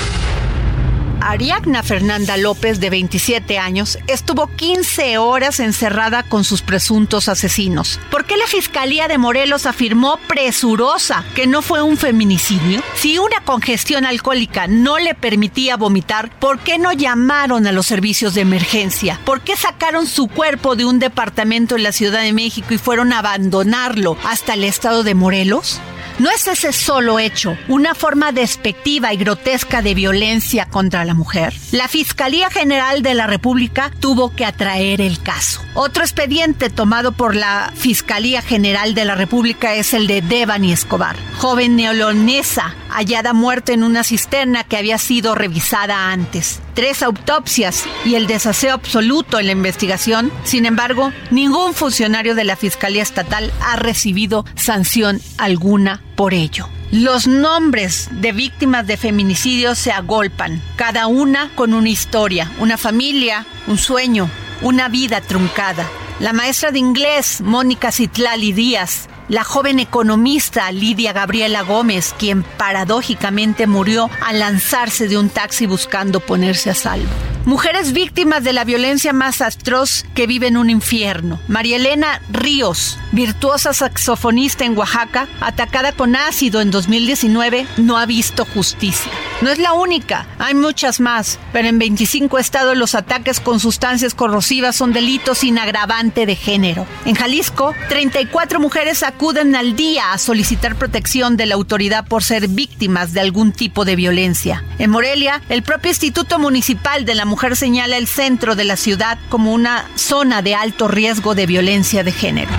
[1.25, 7.99] Ariadna Fernanda López, de 27 años, estuvo 15 horas encerrada con sus presuntos asesinos.
[8.11, 12.83] ¿Por qué la Fiscalía de Morelos afirmó presurosa que no fue un feminicidio?
[12.93, 18.35] Si una congestión alcohólica no le permitía vomitar, ¿por qué no llamaron a los servicios
[18.35, 19.19] de emergencia?
[19.25, 23.13] ¿Por qué sacaron su cuerpo de un departamento en la Ciudad de México y fueron
[23.13, 25.81] a abandonarlo hasta el estado de Morelos?
[26.17, 31.53] No es ese solo hecho una forma despectiva y grotesca de violencia contra la mujer.
[31.71, 35.61] La Fiscalía General de la República tuvo que atraer el caso.
[35.73, 41.17] Otro expediente tomado por la Fiscalía General de la República es el de Devani Escobar,
[41.37, 46.61] joven neolonesa hallada muerta en una cisterna que había sido revisada antes.
[46.75, 50.29] Tres autopsias y el desaseo absoluto en la investigación.
[50.43, 56.67] Sin embargo, ningún funcionario de la Fiscalía Estatal ha recibido sanción alguna por ello.
[56.91, 63.45] Los nombres de víctimas de feminicidio se agolpan, cada una con una historia, una familia,
[63.67, 64.29] un sueño,
[64.61, 65.89] una vida truncada.
[66.19, 73.67] La maestra de inglés, Mónica Citlali Díaz, la joven economista Lidia Gabriela Gómez, quien paradójicamente
[73.67, 77.34] murió al lanzarse de un taxi buscando ponerse a salvo.
[77.45, 81.39] Mujeres víctimas de la violencia más atroz que viven un infierno.
[81.47, 88.45] María Elena Ríos, virtuosa saxofonista en Oaxaca, atacada con ácido en 2019, no ha visto
[88.45, 89.11] justicia.
[89.41, 94.15] No es la única, hay muchas más, pero en 25 estados los ataques con sustancias
[94.15, 96.87] corrosivas son delitos sin agravante de género.
[97.05, 102.47] En Jalisco, 34 mujeres acuden al día a solicitar protección de la autoridad por ser
[102.47, 104.63] víctimas de algún tipo de violencia.
[104.79, 109.17] En Morelia, el propio Instituto Municipal de la Mujer señala el centro de la ciudad
[109.29, 112.51] como una zona de alto riesgo de violencia de género.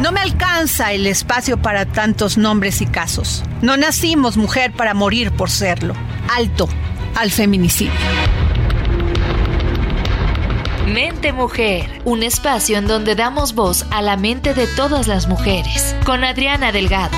[0.00, 3.42] No me alcanza el espacio para tantos nombres y casos.
[3.60, 5.94] No nacimos mujer para morir por serlo.
[6.34, 6.68] Alto
[7.16, 7.92] al feminicidio.
[10.86, 15.94] Mente Mujer, un espacio en donde damos voz a la mente de todas las mujeres,
[16.04, 17.16] con Adriana Delgado.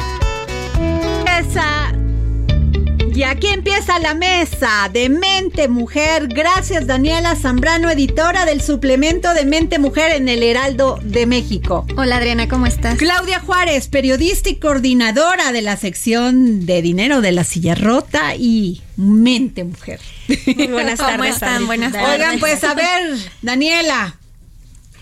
[1.39, 1.93] Esa
[3.15, 6.29] y aquí empieza la mesa de Mente Mujer.
[6.29, 11.87] Gracias Daniela Zambrano, editora del suplemento de Mente Mujer en el Heraldo de México.
[11.97, 12.97] Hola Adriana, ¿cómo estás?
[12.99, 18.81] Claudia Juárez, periodista y coordinadora de la sección de dinero de la silla rota y
[18.97, 20.01] Mente Mujer.
[20.57, 21.17] Muy buenas tardes.
[21.17, 21.67] ¿Cómo están?
[21.67, 22.15] Buenas tardes.
[22.15, 24.17] Oigan, pues a ver, Daniela,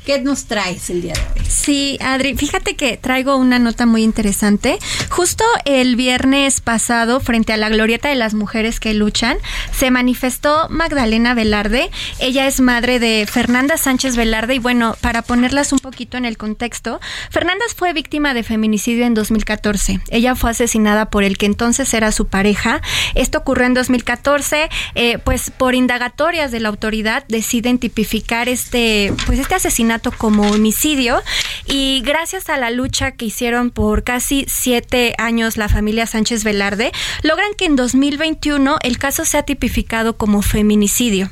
[0.04, 1.46] ¿Qué nos traes el día de hoy?
[1.46, 4.78] Sí, Adri, fíjate que traigo una nota muy interesante.
[5.10, 9.36] Justo el viernes pasado, frente a la glorieta de las mujeres que luchan,
[9.72, 11.90] se manifestó Magdalena Velarde.
[12.18, 16.38] Ella es madre de Fernanda Sánchez Velarde y bueno, para ponerlas un poquito en el
[16.38, 16.98] contexto,
[17.30, 20.00] Fernanda fue víctima de feminicidio en 2014.
[20.08, 22.80] Ella fue asesinada por el que entonces era su pareja.
[23.14, 29.38] Esto ocurrió en 2014, eh, pues por indagatorias de la autoridad deciden tipificar este, pues
[29.38, 31.20] este asesinato como homicidio
[31.66, 36.92] y gracias a la lucha que hicieron por casi siete años la familia Sánchez Velarde,
[37.22, 41.30] logran que en 2021 el caso sea tipificado como feminicidio.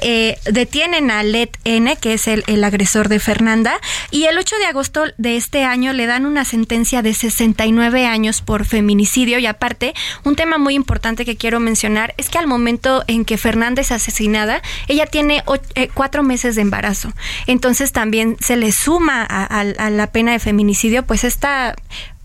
[0.00, 3.80] Eh, detienen a Let N, que es el, el, agresor de Fernanda,
[4.10, 8.40] y el 8 de agosto de este año le dan una sentencia de 69 años
[8.40, 9.38] por feminicidio.
[9.38, 9.94] Y aparte,
[10.24, 13.90] un tema muy importante que quiero mencionar es que al momento en que Fernanda es
[13.90, 15.42] asesinada, ella tiene
[15.74, 17.12] eh, cuatro meses de embarazo.
[17.46, 21.74] Entonces también se le suma a, a, a la pena de feminicidio, pues esta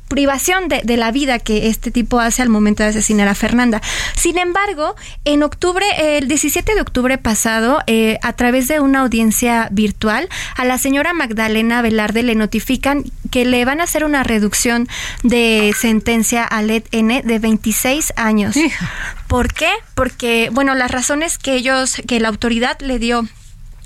[0.07, 3.81] privación de, de, la vida que este tipo hace al momento de asesinar a Fernanda.
[4.15, 4.95] Sin embargo,
[5.25, 10.63] en octubre, el 17 de octubre pasado, eh, a través de una audiencia virtual, a
[10.63, 14.87] la señora Magdalena Velarde le notifican que le van a hacer una reducción
[15.23, 18.55] de sentencia a LED N de 26 años.
[19.27, 19.71] ¿Por qué?
[19.95, 23.27] Porque, bueno, las razones que ellos, que la autoridad le dio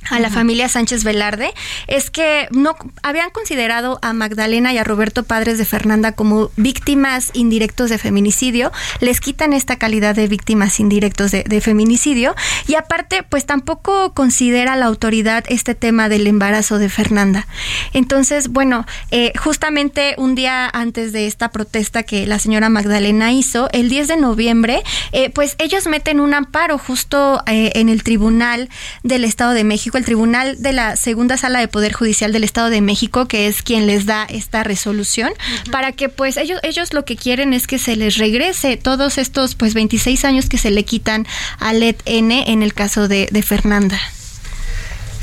[0.09, 1.53] a la familia Sánchez Velarde
[1.87, 7.31] es que no habían considerado a Magdalena y a Roberto padres de Fernanda como víctimas
[7.33, 12.35] indirectos de feminicidio, les quitan esta calidad de víctimas indirectos de, de feminicidio.
[12.67, 17.47] Y aparte pues tampoco considera la autoridad este tema del embarazo de Fernanda.
[17.93, 23.69] Entonces, bueno, eh, justamente un día antes de esta protesta que la señora Magdalena hizo,
[23.71, 28.69] el 10 de noviembre, eh, pues ellos meten un amparo justo eh, en el Tribunal
[29.03, 32.69] del Estado de México el Tribunal de la Segunda Sala de Poder Judicial del Estado
[32.69, 35.71] de México, que es quien les da esta resolución, uh -huh.
[35.71, 39.55] para que pues ellos, ellos lo que quieren es que se les regrese todos estos
[39.55, 41.25] pues 26 años que se le quitan
[41.59, 43.99] a LED N en el caso de, de Fernanda.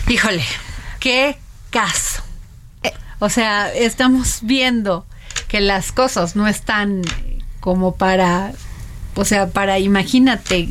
[0.08, 0.44] Híjole,
[1.00, 1.36] qué
[1.70, 2.22] caso.
[2.82, 5.06] Eh, o sea, estamos viendo
[5.48, 7.02] que las cosas no están
[7.60, 8.52] como para
[9.14, 10.68] o sea, para imagínate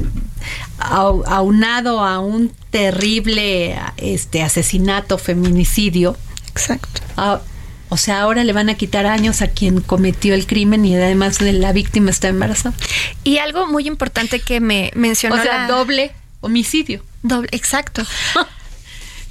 [0.79, 6.17] aunado a un terrible este asesinato, feminicidio.
[6.49, 7.01] Exacto.
[7.17, 7.41] A,
[7.89, 11.37] o sea, ahora le van a quitar años a quien cometió el crimen y además
[11.37, 12.75] de la víctima está embarazada.
[13.23, 15.35] Y algo muy importante que me mencionó.
[15.35, 15.67] O sea, la...
[15.67, 17.03] doble homicidio.
[17.21, 18.03] Doble, exacto.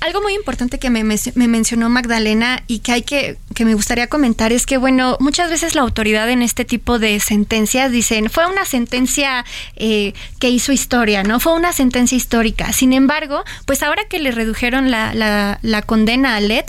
[0.02, 4.08] algo muy importante que me, me, mencionó Magdalena y que hay que, que me gustaría
[4.08, 8.46] comentar es que, bueno, muchas veces la autoridad en este tipo de sentencias dicen, fue
[8.46, 9.44] una sentencia
[9.76, 11.38] eh, que hizo historia, ¿no?
[11.38, 12.72] Fue una sentencia histórica.
[12.72, 16.64] Sin embargo, pues ahora que le redujeron la, la, la condena a LED,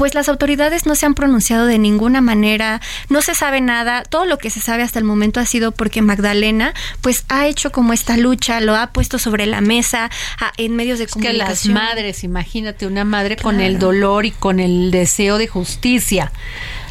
[0.00, 2.80] pues las autoridades no se han pronunciado de ninguna manera,
[3.10, 6.00] no se sabe nada, todo lo que se sabe hasta el momento ha sido porque
[6.00, 6.72] Magdalena
[7.02, 10.08] pues ha hecho como esta lucha, lo ha puesto sobre la mesa
[10.56, 11.74] en medios de comunicación.
[11.74, 16.32] que las madres, imagínate una madre con el dolor y con el deseo de justicia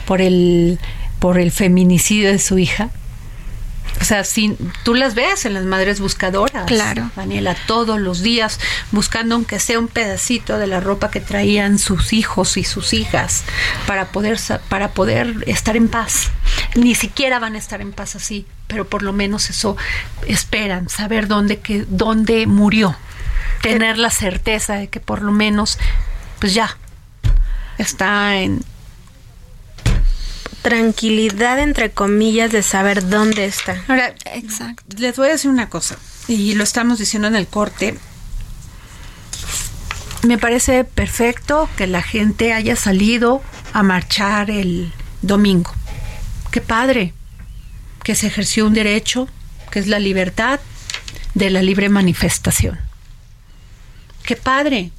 [0.05, 0.77] por el
[1.17, 2.91] por el feminicidio de su hija
[4.01, 6.65] o sea, si tú las ves en las madres buscadoras.
[6.65, 7.11] Claro.
[7.15, 8.59] Daniela, todos los días
[8.91, 13.43] buscando aunque sea un pedacito de la ropa que traían sus hijos y sus hijas
[13.87, 16.31] para poder, para poder estar en paz.
[16.75, 19.75] Ni siquiera van a estar en paz así, pero por lo menos eso
[20.27, 22.95] esperan, saber dónde, que, dónde murió.
[23.61, 25.77] Tener la certeza de que por lo menos,
[26.39, 26.77] pues ya,
[27.77, 28.63] está en,
[30.61, 33.83] tranquilidad, entre comillas, de saber dónde está.
[33.87, 34.83] Ahora, exacto.
[34.97, 35.97] Les voy a decir una cosa,
[36.27, 37.97] y lo estamos diciendo en el corte.
[40.23, 43.41] Me parece perfecto que la gente haya salido
[43.71, 44.91] a marchar el
[45.21, 45.73] domingo.
[46.51, 47.13] Qué padre
[48.03, 49.29] que se ejerció un derecho,
[49.71, 50.59] que es la libertad
[51.35, 52.79] de la libre manifestación.
[54.23, 54.91] Qué padre.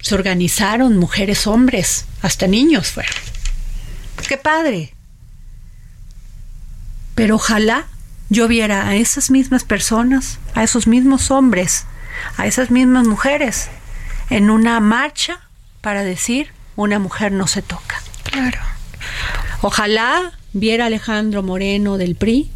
[0.00, 3.27] Se organizaron mujeres, hombres, hasta niños fueron
[4.26, 4.94] qué padre.
[7.14, 7.86] Pero ojalá
[8.30, 11.86] yo viera a esas mismas personas, a esos mismos hombres,
[12.36, 13.68] a esas mismas mujeres
[14.30, 15.40] en una marcha
[15.80, 18.02] para decir una mujer no se toca.
[18.24, 18.58] Claro.
[19.62, 22.50] Ojalá viera a Alejandro Moreno del PRI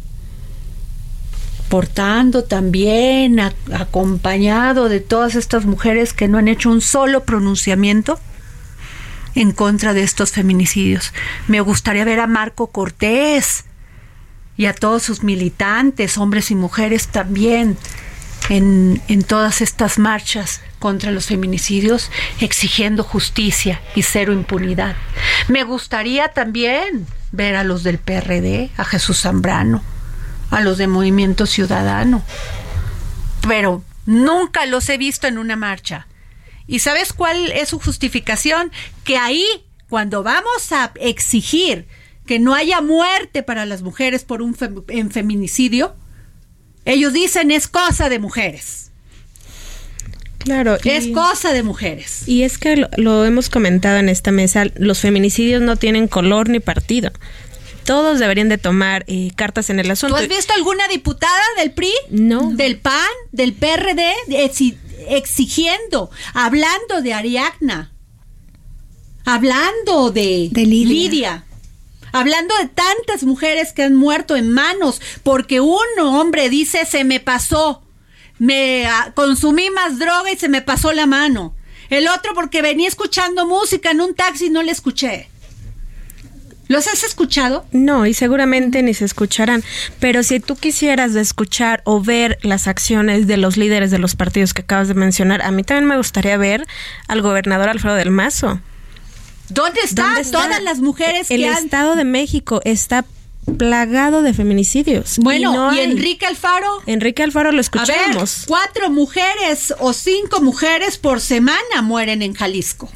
[1.69, 8.19] portando también acompañado de todas estas mujeres que no han hecho un solo pronunciamiento
[9.35, 11.13] en contra de estos feminicidios.
[11.47, 13.65] Me gustaría ver a Marco Cortés
[14.57, 17.77] y a todos sus militantes, hombres y mujeres también,
[18.49, 24.95] en, en todas estas marchas contra los feminicidios, exigiendo justicia y cero impunidad.
[25.47, 29.81] Me gustaría también ver a los del PRD, a Jesús Zambrano,
[30.51, 32.21] a los de Movimiento Ciudadano,
[33.47, 36.07] pero nunca los he visto en una marcha.
[36.67, 38.71] ¿Y sabes cuál es su justificación?
[39.03, 39.45] Que ahí,
[39.89, 41.85] cuando vamos a exigir
[42.25, 45.95] que no haya muerte para las mujeres por un feminicidio,
[46.85, 48.91] ellos dicen es cosa de mujeres.
[50.39, 50.77] Claro.
[50.83, 52.27] Es cosa de mujeres.
[52.27, 56.59] Y es que lo, hemos comentado en esta mesa, los feminicidios no tienen color ni
[56.59, 57.11] partido
[57.85, 60.15] todos deberían de tomar eh, cartas en el asunto.
[60.15, 61.91] ¿Tú has visto alguna diputada del PRI?
[62.11, 62.51] No.
[62.53, 63.09] ¿Del PAN?
[63.33, 64.13] ¿Del PRD?
[65.07, 67.91] Exigiendo, hablando de Ariadna,
[69.25, 71.45] hablando de, Lidia.
[72.11, 77.19] hablando de tantas mujeres que han muerto en manos porque un hombre dice se me
[77.19, 77.83] pasó,
[78.39, 81.55] me ah, consumí más droga y se me pasó la mano.
[81.89, 85.29] El otro porque venía escuchando música en un taxi y no le escuché.
[86.67, 87.65] ¿Los has escuchado?
[87.71, 89.63] No, y seguramente ni se escucharán.
[89.99, 94.53] Pero si tú quisieras escuchar o ver las acciones de los líderes de los partidos
[94.53, 96.65] que acabas de mencionar, a mí también me gustaría ver
[97.07, 98.59] al gobernador Alfredo del Mazo.
[99.49, 103.05] ¿Dónde están todas las mujeres el que El Estado de México está
[103.57, 105.17] plagado de feminicidios.
[105.17, 106.81] Bueno, ¿y, Enrique Alfaro?
[106.85, 108.45] Enrique Alfaro lo escuchamos.
[108.47, 112.89] cuatro mujeres o cinco mujeres por semana mueren en Jalisco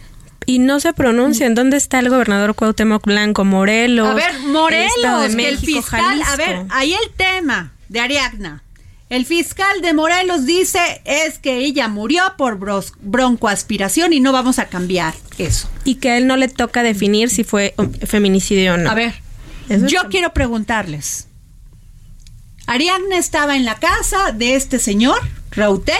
[0.47, 1.53] y no se pronuncian.
[1.53, 3.45] ¿Dónde está el gobernador Cuauhtémoc Blanco?
[3.45, 4.07] Morelos.
[4.07, 6.21] A ver, Morelos, el, el fiscal.
[6.25, 8.63] A ver, ahí el tema de Ariadna.
[9.09, 12.57] El fiscal de Morelos dice es que ella murió por
[12.99, 15.69] broncoaspiración y no vamos a cambiar eso.
[15.83, 17.75] Y que a él no le toca definir si fue
[18.05, 18.89] feminicidio o no.
[18.89, 19.15] A ver,
[19.69, 21.27] yo quiero preguntarles.
[22.67, 25.19] Ariadna estaba en la casa de este señor,
[25.51, 25.95] Rautel,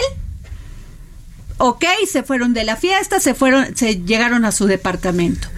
[1.58, 5.48] ok, se fueron de la fiesta, se fueron, se llegaron a su departamento.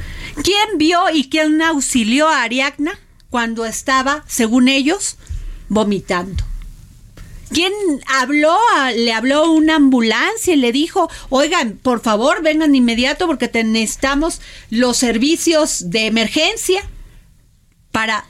[0.43, 2.99] ¿Quién vio y quién auxilió a Ariadna
[3.29, 5.17] cuando estaba, según ellos,
[5.69, 6.45] vomitando?
[7.53, 7.73] ¿Quién
[8.07, 8.57] habló?
[8.97, 14.41] le habló una ambulancia y le dijo, oigan, por favor, vengan inmediato porque necesitamos
[14.71, 16.83] los servicios de emergencia
[17.91, 18.25] para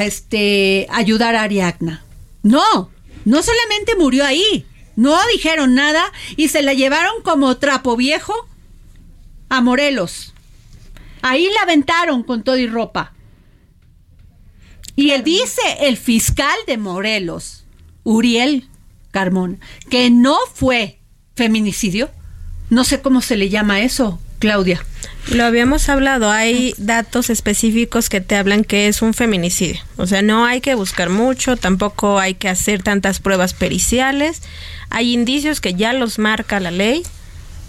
[0.00, 2.04] este, ayudar a Ariadna.
[2.42, 2.90] No,
[3.24, 4.66] no solamente murió ahí,
[4.96, 6.04] no dijeron nada
[6.36, 8.34] y se la llevaron como trapo viejo
[9.48, 10.32] a Morelos.
[11.22, 13.12] Ahí la aventaron con todo y ropa.
[14.96, 17.64] Y él dice el fiscal de Morelos,
[18.02, 18.68] Uriel
[19.10, 21.00] Carmón, que no fue
[21.34, 22.10] feminicidio.
[22.70, 24.84] No sé cómo se le llama eso, Claudia.
[25.30, 29.80] Lo habíamos hablado, hay datos específicos que te hablan que es un feminicidio.
[29.96, 34.42] O sea, no hay que buscar mucho, tampoco hay que hacer tantas pruebas periciales.
[34.90, 37.04] Hay indicios que ya los marca la ley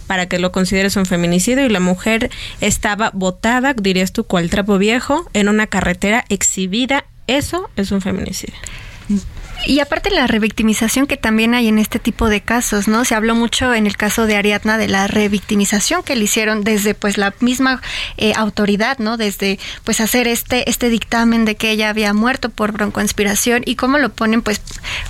[0.07, 4.80] para que lo consideres un feminicidio y la mujer estaba botada, dirías tú, cual trapo
[4.80, 7.05] viejo, en una carretera exhibida.
[7.28, 8.57] Eso es un feminicidio.
[9.66, 13.05] Y aparte la revictimización que también hay en este tipo de casos, ¿no?
[13.05, 16.93] Se habló mucho en el caso de Ariadna de la revictimización que le hicieron desde
[16.95, 17.82] pues la misma
[18.18, 19.18] eh, autoridad, ¿no?
[19.18, 23.97] Desde pues hacer este este dictamen de que ella había muerto por broncoinspiración y cómo
[23.99, 24.61] lo ponen pues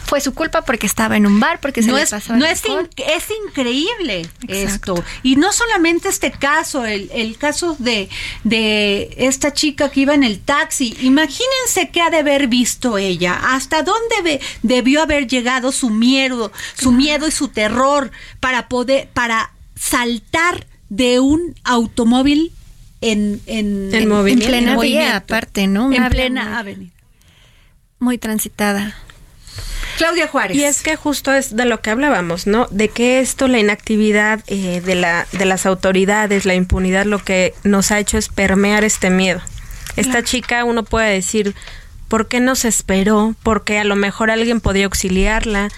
[0.05, 2.45] fue su culpa porque estaba en un bar, porque se no le es, pasó no
[2.45, 5.03] es, in- es increíble esto.
[5.23, 8.07] Y no solamente este caso, el, el caso de,
[8.43, 10.95] de esta chica que iba en el taxi.
[11.01, 16.51] Imagínense qué ha de haber visto ella, hasta dónde ve- debió haber llegado su miedo,
[16.75, 22.51] su miedo y su terror para poder, para saltar de un automóvil
[23.01, 24.47] en, en, En movimiento.
[24.47, 25.87] plena vía, aparte, ¿no?
[25.87, 26.91] Una En plena muy- avenida.
[27.99, 28.95] Muy transitada.
[29.97, 30.57] Claudia Juárez.
[30.57, 32.67] Y es que justo es de lo que hablábamos, ¿no?
[32.71, 37.53] De que esto, la inactividad eh, de, la, de las autoridades, la impunidad, lo que
[37.63, 39.41] nos ha hecho es permear este miedo.
[39.95, 41.53] Esta chica, uno puede decir,
[42.07, 43.35] ¿por qué no se esperó?
[43.43, 45.69] Porque a lo mejor alguien podía auxiliarla.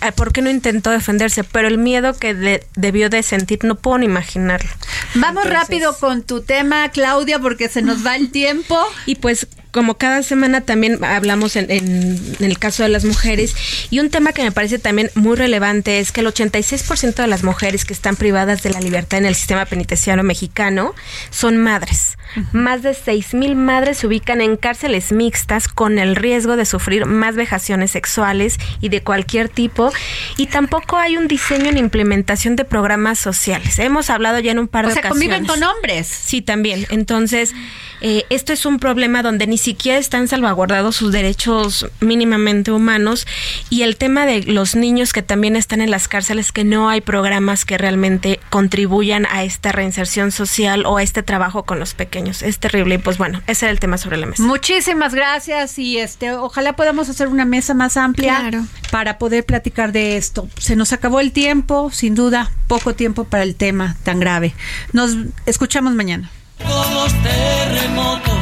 [0.00, 1.44] Ah, ¿Por qué no intentó defenderse?
[1.44, 4.68] Pero el miedo que de- debió de sentir, no puedo ni imaginarlo.
[5.14, 8.76] Vamos rápido con tu tema, Claudia, porque se nos va el tiempo.
[9.06, 13.54] Y pues como cada semana también hablamos en, en- en el caso de las mujeres
[13.90, 17.42] y un tema que me parece también muy relevante es que el 86% de las
[17.42, 20.94] mujeres que están privadas de la libertad en el sistema penitenciario mexicano
[21.30, 22.16] son madres.
[22.52, 27.34] Más de 6.000 madres se ubican en cárceles mixtas con el riesgo de sufrir más
[27.34, 29.92] vejaciones sexuales y de cualquier tipo
[30.38, 33.78] y tampoco hay un diseño ni implementación de programas sociales.
[33.78, 35.28] Hemos hablado ya en un par O de sea, ocasiones.
[35.40, 36.06] conviven con hombres.
[36.06, 36.86] Sí, también.
[36.90, 37.52] Entonces,
[38.00, 43.26] eh, esto es un problema donde ni siquiera están salvaguardados sus derechos mínimamente humanos
[43.70, 47.00] y el tema de los niños que también están en las cárceles, que no hay
[47.00, 52.42] programas que realmente contribuyan a esta reinserción social o a este trabajo con los pequeños.
[52.42, 54.42] Es terrible y pues bueno, ese era el tema sobre la mesa.
[54.42, 58.66] Muchísimas gracias y este ojalá podamos hacer una mesa más amplia Claro.
[58.90, 60.48] para poder platicar de esto.
[60.58, 64.54] Se nos acabó el tiempo, sin duda, poco tiempo para el tema tan grave.
[64.92, 66.30] Nos escuchamos mañana.
[66.58, 68.41] con los terremotos